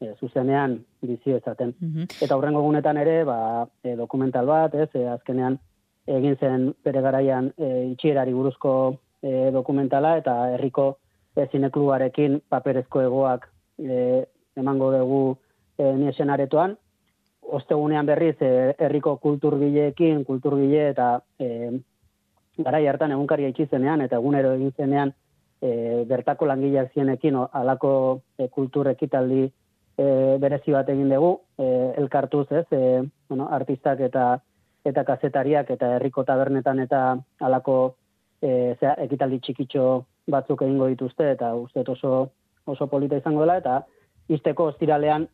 e, 0.00 0.12
zuzenean 0.20 0.78
bizi 1.02 1.34
ezaten. 1.34 1.74
Mhm. 1.80 2.10
Eta 2.22 2.36
horrengo 2.36 2.62
egunetan 2.62 2.98
ere, 3.02 3.22
ba, 3.24 3.66
e, 3.82 3.96
dokumental 3.98 4.46
bat, 4.46 4.74
ez, 4.74 4.90
e, 4.94 5.06
azkenean 5.16 5.58
egin 6.06 6.36
zen 6.38 6.70
bere 6.86 7.02
garaian 7.02 7.50
e, 7.58 7.90
itxierari 7.90 8.32
buruzko 8.32 8.72
e, 9.22 9.50
dokumentala 9.50 10.16
eta 10.20 10.36
herriko 10.54 10.98
e, 11.36 11.46
zinekluarekin 11.52 12.40
paperezko 12.48 13.02
egoak 13.02 13.46
e, 13.78 14.24
emango 14.56 14.90
dugu 14.92 15.22
e, 15.78 15.92
niesen 15.92 16.30
aretoan. 16.30 16.76
Ostegunean 17.56 18.06
berriz 18.06 18.36
e, 18.40 18.74
herriko 18.78 19.16
kulturgileekin, 19.22 20.24
kulturgile 20.24 20.88
eta 20.90 21.10
e, 21.38 21.70
garai 22.58 22.86
hartan 22.88 23.12
egunkaria 23.12 23.52
itxizenean 23.52 24.00
eta 24.06 24.16
egunero 24.16 24.54
egin 24.56 24.72
zenean 24.76 25.12
e, 25.60 26.04
bertako 26.08 26.48
langileak 26.48 26.92
zienekin 26.94 27.38
alako 27.52 27.92
e, 28.38 28.48
kultur 28.48 28.88
ekitaldi 28.92 29.44
e, 29.44 30.06
berezi 30.40 30.72
bat 30.72 30.88
egin 30.92 31.12
dugu, 31.12 31.36
e, 31.58 31.68
elkartuz 32.02 32.46
ez, 32.52 32.66
e, 32.72 33.02
bueno, 33.28 33.48
artistak 33.50 34.00
eta 34.08 34.36
eta 34.86 35.02
kazetariak 35.02 35.70
eta 35.74 35.96
herriko 35.96 36.22
tabernetan 36.24 36.78
eta 36.84 37.00
alako 37.42 37.96
e, 38.40 38.76
zera, 38.78 38.94
ekitaldi 39.02 39.40
txikitxo 39.42 39.86
batzuk 40.26 40.62
egingo 40.62 40.86
dituzte 40.90 41.30
eta 41.32 41.54
uste 41.54 41.84
oso 41.86 42.30
oso 42.66 42.86
polita 42.86 43.16
izango 43.16 43.44
dela 43.44 43.56
eta 43.58 43.80
izteko 44.28 44.70
ostiralean 44.72 45.28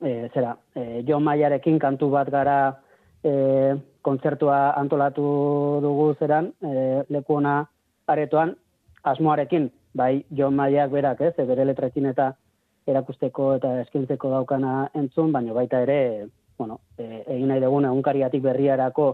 e, 0.00 0.28
zera, 0.34 0.56
e, 0.74 1.02
John 1.06 1.22
Maiarekin 1.24 1.78
kantu 1.78 2.10
bat 2.10 2.30
gara 2.30 2.58
e, 3.22 3.76
kontzertua 4.02 4.72
antolatu 4.80 5.24
dugu 5.82 6.14
zeran 6.18 6.50
e, 6.60 7.04
leku 7.08 7.36
ona 7.38 7.60
aretoan 8.10 8.56
asmoarekin, 9.04 9.70
bai 9.94 10.24
John 10.36 10.56
Maiak 10.56 10.90
berak, 10.90 11.20
ez, 11.20 11.34
bere 11.46 11.64
letrekin 11.64 12.10
eta 12.10 12.32
erakusteko 12.90 13.54
eta 13.58 13.76
eskintzeko 13.84 14.30
daukana 14.32 14.90
entzun, 14.98 15.30
baina 15.32 15.54
baita 15.54 15.82
ere, 15.86 16.26
bueno, 16.58 16.80
e, 16.98 17.22
egin 17.26 17.48
nahi 17.48 17.62
dugun 17.62 17.86
egunkariatik 17.88 18.42
berriarako 18.42 19.08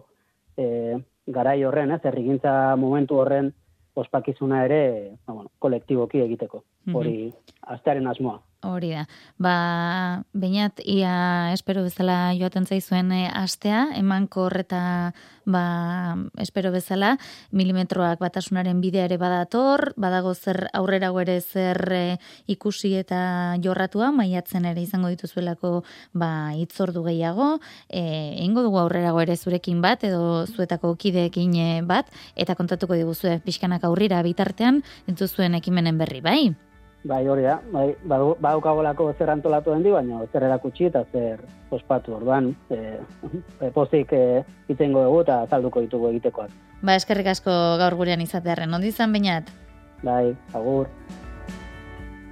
e, 0.57 0.97
garai 1.27 1.63
horren, 1.65 1.93
ez, 1.93 2.01
errigintza 2.09 2.77
momentu 2.81 3.21
horren 3.21 3.53
ospakizuna 3.97 4.65
ere, 4.65 4.81
ba, 5.27 5.35
bueno, 5.35 5.51
kolektiboki 5.59 6.21
egiteko, 6.25 6.63
hori 6.93 7.17
mm 7.17 7.31
-hmm. 7.31 7.73
astearen 7.75 8.07
asmoa. 8.07 8.41
Hori 8.67 8.91
da. 8.91 9.05
Ba, 9.39 10.25
bainat, 10.35 10.81
ia 10.83 11.53
espero 11.55 11.85
bezala 11.85 12.35
joaten 12.35 12.67
zaizuen 12.67 13.13
e, 13.15 13.21
astea, 13.31 13.85
eman 13.95 14.27
korreta, 14.27 15.13
ba, 15.47 15.63
espero 16.43 16.73
bezala, 16.75 17.15
milimetroak 17.55 18.19
batasunaren 18.23 18.81
bidea 18.83 19.07
ere 19.07 19.21
badator, 19.23 19.93
badago 19.97 20.35
zer 20.35 20.67
aurrera 20.75 21.13
ere 21.23 21.39
zer 21.41 21.81
e, 21.93 22.19
ikusi 22.51 22.95
eta 22.99 23.57
jorratua, 23.63 24.11
maiatzen 24.11 24.67
ere 24.67 24.83
izango 24.83 25.09
dituzuelako, 25.15 25.85
ba, 26.13 26.53
itzordu 26.59 27.05
gehiago, 27.07 27.61
e, 27.89 28.35
ingo 28.43 28.67
dugu 28.67 28.83
aurrera 28.83 29.15
ere 29.23 29.37
zurekin 29.37 29.81
bat, 29.81 30.03
edo 30.05 30.47
zuetako 30.47 30.97
kideekin 30.97 31.87
bat, 31.87 32.11
eta 32.35 32.55
kontatuko 32.55 32.95
diguzue 32.99 33.39
pixkanak 33.45 33.85
aurrira 33.85 34.23
bitartean, 34.27 34.83
dituzuen 35.07 35.55
ekimenen 35.55 35.99
berri, 35.99 36.21
bai? 36.21 36.66
Bai, 37.07 37.29
hori 37.29 37.45
da, 37.47 37.61
bai, 37.71 37.91
badukagolako 38.09 39.13
zer 39.15 39.31
antolatu 39.31 39.71
dendi, 39.71 39.93
baina 39.95 40.25
zer 40.33 40.47
erakutsi 40.49 40.89
eta 40.89 41.05
zer 41.13 41.43
ospatu 41.71 42.17
orduan, 42.17 42.49
e, 42.71 42.97
e, 43.61 43.71
pozik 43.75 44.13
e, 44.17 44.43
itengo 44.73 45.05
dugu 45.05 45.21
eta 45.23 45.43
azalduko 45.45 45.85
ditugu 45.85 46.11
egitekoak. 46.11 46.51
Ba, 46.83 46.97
eskerrik 46.97 47.31
asko 47.31 47.53
gaur 47.79 47.95
gurean 48.01 48.25
izatearen, 48.25 48.75
ondi 48.75 48.91
izan 48.91 49.15
bainat? 49.15 49.53
Bai, 50.03 50.35
agur. 50.55 50.91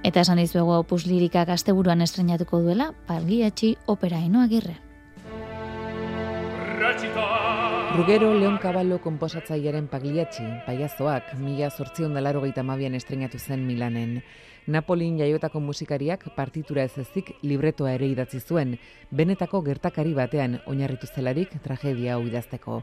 Eta 0.05 0.25
esan 0.25 0.41
dizuegu 0.43 0.75
opus 0.75 1.05
lirikak 1.07 1.49
asteburuan 1.55 2.03
estrenatuko 2.03 2.59
duela, 2.65 2.91
palgiatxi 3.07 3.77
opera 3.87 4.19
agirre. 4.43 4.75
Rugero 7.95 8.33
Leon 8.33 8.57
Caballo 8.59 8.99
komposatzailearen 8.99 9.87
pagliatxi, 9.87 10.43
paiazoak, 10.65 11.31
mila 11.39 11.69
sortzion 11.69 12.13
dalaro 12.13 12.41
gaita 12.41 12.61
mabian 12.61 12.93
estrenatu 12.93 13.39
zen 13.39 13.65
Milanen. 13.65 14.21
Napolin 14.65 15.19
jaiotako 15.19 15.59
musikariak 15.61 16.23
partitura 16.33 16.87
ez 16.87 16.97
ezik 16.97 17.27
libretoa 17.45 17.91
ere 17.93 18.07
idatzi 18.09 18.39
zuen, 18.41 18.71
benetako 19.13 19.61
gertakari 19.61 20.15
batean 20.17 20.57
oinarritu 20.65 21.05
zelarik 21.05 21.53
tragedia 21.61 22.15
hau 22.15 22.23
idazteko. 22.25 22.79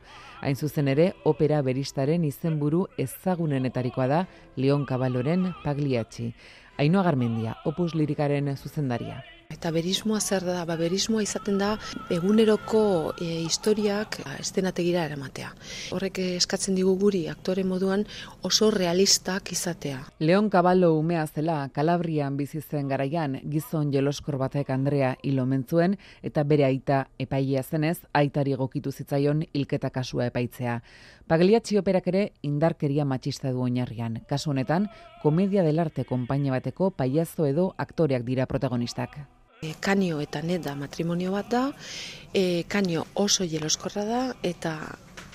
Hain 0.47 0.55
zuzen 0.55 0.93
ere, 0.95 1.09
opera 1.25 1.59
beristaren 1.67 2.23
izenburu 2.25 2.85
ezagunenetarikoa 3.03 4.07
da 4.07 4.25
Leon 4.57 4.87
Caballoren 4.87 5.51
pagliatxi. 5.65 6.31
Ainoa 6.79 7.03
Garmendia, 7.03 7.59
opus 7.67 7.97
lirikaren 7.99 8.55
zuzendaria. 8.55 9.19
Eta 9.53 9.71
berismoa 9.71 10.21
zer 10.21 10.45
da? 10.47 10.63
Ba, 10.67 10.77
berismoa 10.81 11.23
izaten 11.23 11.59
da 11.61 11.75
eguneroko 12.11 13.13
e, 13.21 13.29
historiak 13.45 14.19
ba, 14.25 14.37
estenategira 14.41 15.05
eramatea. 15.05 15.53
Horrek 15.93 16.19
eskatzen 16.39 16.79
digu 16.79 16.95
guri 17.01 17.27
aktore 17.29 17.65
moduan 17.69 18.07
oso 18.43 18.71
realistak 18.73 19.53
izatea. 19.53 20.01
Leon 20.21 20.49
Caballo 20.51 20.95
umea 20.97 21.27
zela 21.27 21.59
Kalabrian 21.75 22.37
bizi 22.37 22.63
zen 22.63 22.89
garaian 22.89 23.39
gizon 23.53 23.93
jeloskor 23.93 24.39
batek 24.41 24.71
Andrea 24.71 25.15
ilomentzuen 25.23 25.99
eta 26.23 26.45
bere 26.45 26.67
aita 26.67 27.05
epailea 27.19 27.63
zenez 27.63 27.99
aitari 28.13 28.57
gokitu 28.57 28.93
zitzaion 28.93 29.45
hilketa 29.53 29.91
kasua 29.91 30.31
epaitzea. 30.33 30.81
Pagliatxi 31.29 31.79
operak 31.79 32.09
ere 32.11 32.25
indarkeria 32.43 33.05
matxista 33.05 33.53
du 33.53 33.63
oinarrian. 33.63 34.21
Kasu 34.29 34.51
honetan, 34.51 34.89
komedia 35.23 35.63
del 35.63 35.79
arte 35.79 36.05
konpainia 36.05 36.53
bateko 36.53 36.91
paiazo 36.91 37.47
edo 37.47 37.71
aktoreak 37.79 38.27
dira 38.27 38.49
protagonistak. 38.51 39.21
E, 39.63 39.77
kanio 39.79 40.19
eta 40.19 40.41
net 40.43 40.65
da 40.67 40.75
matrimonio 40.75 41.31
bat 41.31 41.47
da, 41.47 41.63
e, 42.35 42.65
kanio 42.67 43.05
oso 43.15 43.45
jeloskorra 43.47 44.03
da, 44.09 44.23
eta 44.43 44.73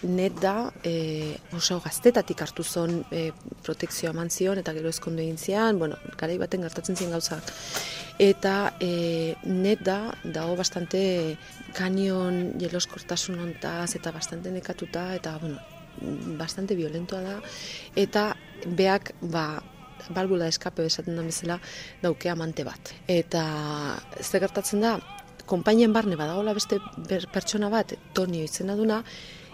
net 0.04 0.36
da 0.42 0.74
e, 0.84 1.38
oso 1.56 1.80
gaztetatik 1.80 2.42
hartu 2.44 2.63
zon 2.63 3.00
e, 3.10 3.30
protekzioa 3.63 4.12
eman 4.12 4.30
zion, 4.30 4.60
eta 4.60 4.74
gero 4.76 4.92
ezkondu 4.92 5.24
egin 5.24 5.40
zian, 5.40 5.80
bueno, 5.80 5.96
gara 6.20 6.36
baten 6.44 6.68
gertatzen 6.68 7.00
ziren 7.00 7.16
gauzak. 7.16 7.54
Eta 8.20 8.74
e, 8.84 9.38
net 9.48 9.86
da, 9.88 10.12
dago 10.26 10.58
bastante 10.60 11.38
kanion 11.78 12.58
jeloskortasun 12.60 13.40
ontaz, 13.40 13.96
eta 13.96 14.12
bastante 14.12 14.52
nekatuta, 14.52 15.08
eta, 15.16 15.38
bueno, 15.40 15.63
bastante 16.38 16.76
violentoa 16.76 17.24
da, 17.24 17.40
eta 17.96 18.34
beak, 18.68 19.16
ba, 19.22 19.48
balbula 20.10 20.47
eskape 20.47 20.86
besaten 20.86 21.15
da 21.15 21.25
bezala 21.25 21.60
dauke 22.01 22.29
amante 22.29 22.63
bat. 22.67 22.93
Eta 23.07 23.43
ze 24.21 24.39
gertatzen 24.39 24.81
da, 24.81 24.97
konpainien 25.45 25.93
barne 25.93 26.17
badagola 26.19 26.53
beste 26.53 26.79
pertsona 27.33 27.69
bat, 27.69 27.93
Tonio 28.13 28.43
izena 28.43 28.75
duna, 28.75 29.03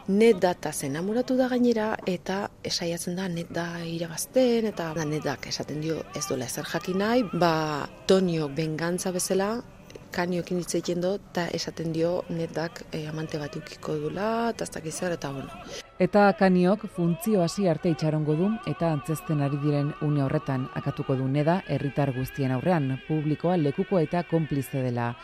net 0.08 0.39
data 0.43 0.71
zenamuratu 0.73 1.38
da 1.39 1.47
gainera 1.47 1.93
eta 2.08 2.49
esaiatzen 2.63 3.15
da 3.15 3.27
net 3.32 3.53
da 3.56 3.67
irabazten 3.88 4.65
eta 4.67 4.91
da 4.97 5.06
net 5.06 5.23
esaten 5.47 5.79
dio 5.82 6.01
ez 6.15 6.25
duela 6.27 6.45
ezer 6.45 6.65
jakin 6.65 6.97
nahi, 6.97 7.23
ba 7.34 7.88
Tonio 8.08 8.49
bengantza 8.49 9.12
bezala 9.12 9.62
kaniokin 10.13 10.60
hitz 10.62 10.76
egiten 10.78 11.02
do 11.02 11.15
eta 11.15 11.47
esaten 11.58 11.91
dio 11.93 12.12
netak 12.30 12.84
e, 12.91 13.08
amante 13.10 13.39
bat 13.41 13.56
ukiko 13.58 13.95
dula 14.06 14.28
eta 14.52 14.65
ez 14.84 15.02
eta 15.10 15.32
bueno. 15.32 15.49
Eta 15.99 16.34
kaniok 16.39 16.88
funtzio 16.95 17.43
hasi 17.43 17.67
arte 17.67 17.89
itxarongo 17.89 18.36
du 18.36 18.49
eta 18.67 18.91
antzesten 18.91 19.41
ari 19.41 19.58
diren 19.58 19.93
une 20.02 20.23
horretan 20.23 20.69
akatuko 20.76 21.15
du 21.15 21.28
neda 21.28 21.63
herritar 21.67 22.13
guztien 22.13 22.52
aurrean 22.52 22.99
publikoa 23.08 23.58
lekuko 23.58 23.99
eta 23.99 24.23
konplize 24.23 24.82
dela. 24.82 25.15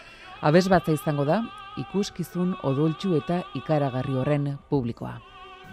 Abes 0.41 0.69
bat 0.69 0.87
izango 0.87 1.25
da 1.25 1.41
ikuskizun 1.77 2.55
odoltsu 2.63 3.15
eta 3.17 3.43
ikaragarri 3.55 4.13
horren 4.13 4.57
publikoa. 4.69 5.19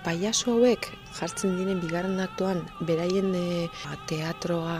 Paiaso 0.07 0.55
hauek 0.55 0.87
jartzen 1.17 1.57
diren 1.57 1.81
bigarren 1.83 2.21
aktuan 2.23 2.61
beraien 2.87 3.33
e, 3.35 3.67
teatroa 4.07 4.77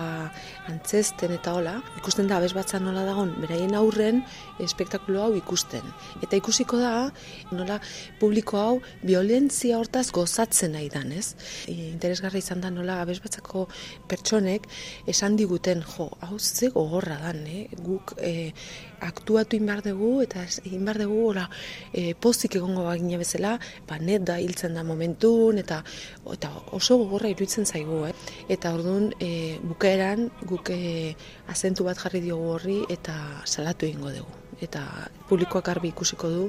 antzesten 0.71 1.33
eta 1.37 1.55
hola, 1.57 1.77
ikusten 1.99 2.29
da 2.31 2.39
abez 2.39 2.53
batza 2.55 2.79
nola 2.83 3.03
dagon, 3.09 3.33
beraien 3.43 3.75
aurren 3.79 4.23
espektakulo 4.63 5.25
hau 5.25 5.33
ikusten. 5.39 5.87
Eta 6.23 6.39
ikusiko 6.39 6.79
da, 6.83 7.09
nola 7.57 7.79
publiko 8.21 8.61
hau 8.61 8.75
violentzia 9.03 9.81
hortaz 9.81 10.07
gozatzen 10.15 10.77
nahi 10.77 10.91
dan, 10.93 11.11
ez? 11.17 11.35
E, 11.67 11.75
interesgarra 11.89 12.39
izan 12.39 12.63
da 12.63 12.71
nola 12.71 13.01
abez 13.03 13.19
batzako 13.25 13.67
pertsonek 14.11 14.69
esan 15.11 15.39
diguten, 15.41 15.83
jo, 15.97 16.11
hau 16.29 16.39
ze 16.39 16.71
gogorra 16.75 17.19
dan, 17.25 17.43
eh? 17.51 17.67
guk 17.83 18.15
e, 18.21 18.53
aktuatu 19.01 19.57
inbar 19.57 19.83
dugu 19.85 20.23
eta 20.23 20.45
inbar 20.71 20.99
dugu 20.99 21.19
ora, 21.31 21.49
e, 21.93 22.15
pozik 22.15 22.57
egongo 22.57 22.85
bagina 22.87 23.19
bezala, 23.19 23.57
ba, 23.89 23.99
net 23.99 24.25
da 24.29 24.39
hiltzen 24.41 24.75
da 24.75 24.85
momentun 24.85 25.59
eta 25.63 25.83
eta 26.33 26.51
oso 26.77 26.99
gogorra 27.03 27.31
iruditzen 27.33 27.67
zaigu, 27.67 28.05
eh? 28.09 28.15
Eta 28.49 28.75
orduan 28.75 29.13
e, 29.21 29.59
bukaeran 29.63 30.31
guk 30.47 30.71
e, 30.71 31.15
azentu 31.53 31.85
bat 31.85 31.99
jarri 31.99 32.23
diogu 32.25 32.51
horri 32.57 32.83
eta 32.91 33.15
salatu 33.45 33.87
egingo 33.87 34.13
dugu. 34.15 34.43
Eta 34.63 34.83
publikoak 35.29 35.69
arbi 35.69 35.91
ikusiko 35.93 36.31
du, 36.33 36.45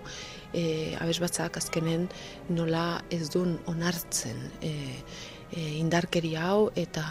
e, 0.54 0.96
abes 1.02 1.18
batzak 1.20 1.58
azkenen 1.60 2.08
nola 2.50 3.02
ez 3.12 3.28
duen 3.34 3.58
onartzen 3.68 4.38
e, 4.62 4.72
e, 5.52 5.78
indarkeri 5.80 6.36
hau 6.36 6.70
eta 6.76 7.04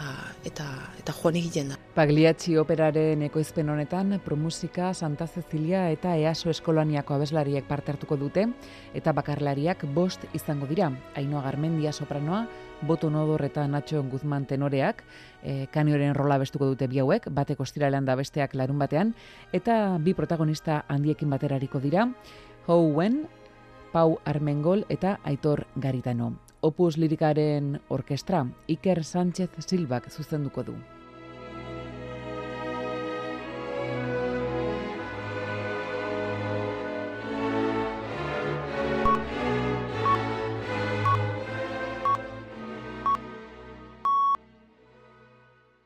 eta 0.45 0.65
eta 0.99 1.13
joan 1.15 1.37
egiten 1.39 1.71
da. 1.73 1.77
Pagliacci 1.95 2.57
operaren 2.57 3.23
ekoizpen 3.25 3.69
honetan 3.69 4.19
Promusika, 4.25 4.93
Santa 4.93 5.27
Cecilia 5.27 5.87
eta 5.91 6.15
EASO 6.17 6.51
eskolaniako 6.53 7.15
abeslariek 7.15 7.67
parte 7.67 7.91
hartuko 7.93 8.17
dute 8.17 8.47
eta 8.93 9.13
bakarlariak 9.13 9.85
bost 9.93 10.25
izango 10.33 10.67
dira. 10.67 10.91
Ainoa 11.15 11.41
Garmendia 11.41 11.93
sopranoa, 11.93 12.45
Boto 12.81 13.09
Nodor 13.09 13.43
eta 13.45 13.67
Nacho 13.67 14.03
Guzman 14.03 14.45
tenoreak, 14.45 15.03
e, 15.43 15.67
kanioren 15.73 16.15
rola 16.15 16.37
bestuko 16.37 16.65
dute 16.65 16.87
bi 16.87 16.99
hauek, 16.99 17.29
batek 17.33 17.59
ostiralean 17.59 18.05
da 18.05 18.15
besteak 18.15 18.53
larun 18.53 18.77
batean, 18.79 19.15
eta 19.53 19.97
bi 19.99 20.13
protagonista 20.13 20.83
handiekin 20.87 21.29
baterariko 21.29 21.79
dira, 21.79 22.07
Houen, 22.67 23.25
Pau 23.93 24.19
Armengol 24.25 24.83
eta 24.89 25.17
Aitor 25.23 25.65
Garitano. 25.75 26.46
Opus 26.59 26.97
lirikaren 26.97 27.79
orkestra 27.87 28.47
Iker 28.67 29.03
Sánchez 29.03 29.49
Silbak 29.61 30.09
zuzenduko 30.09 30.63
du. 30.63 30.73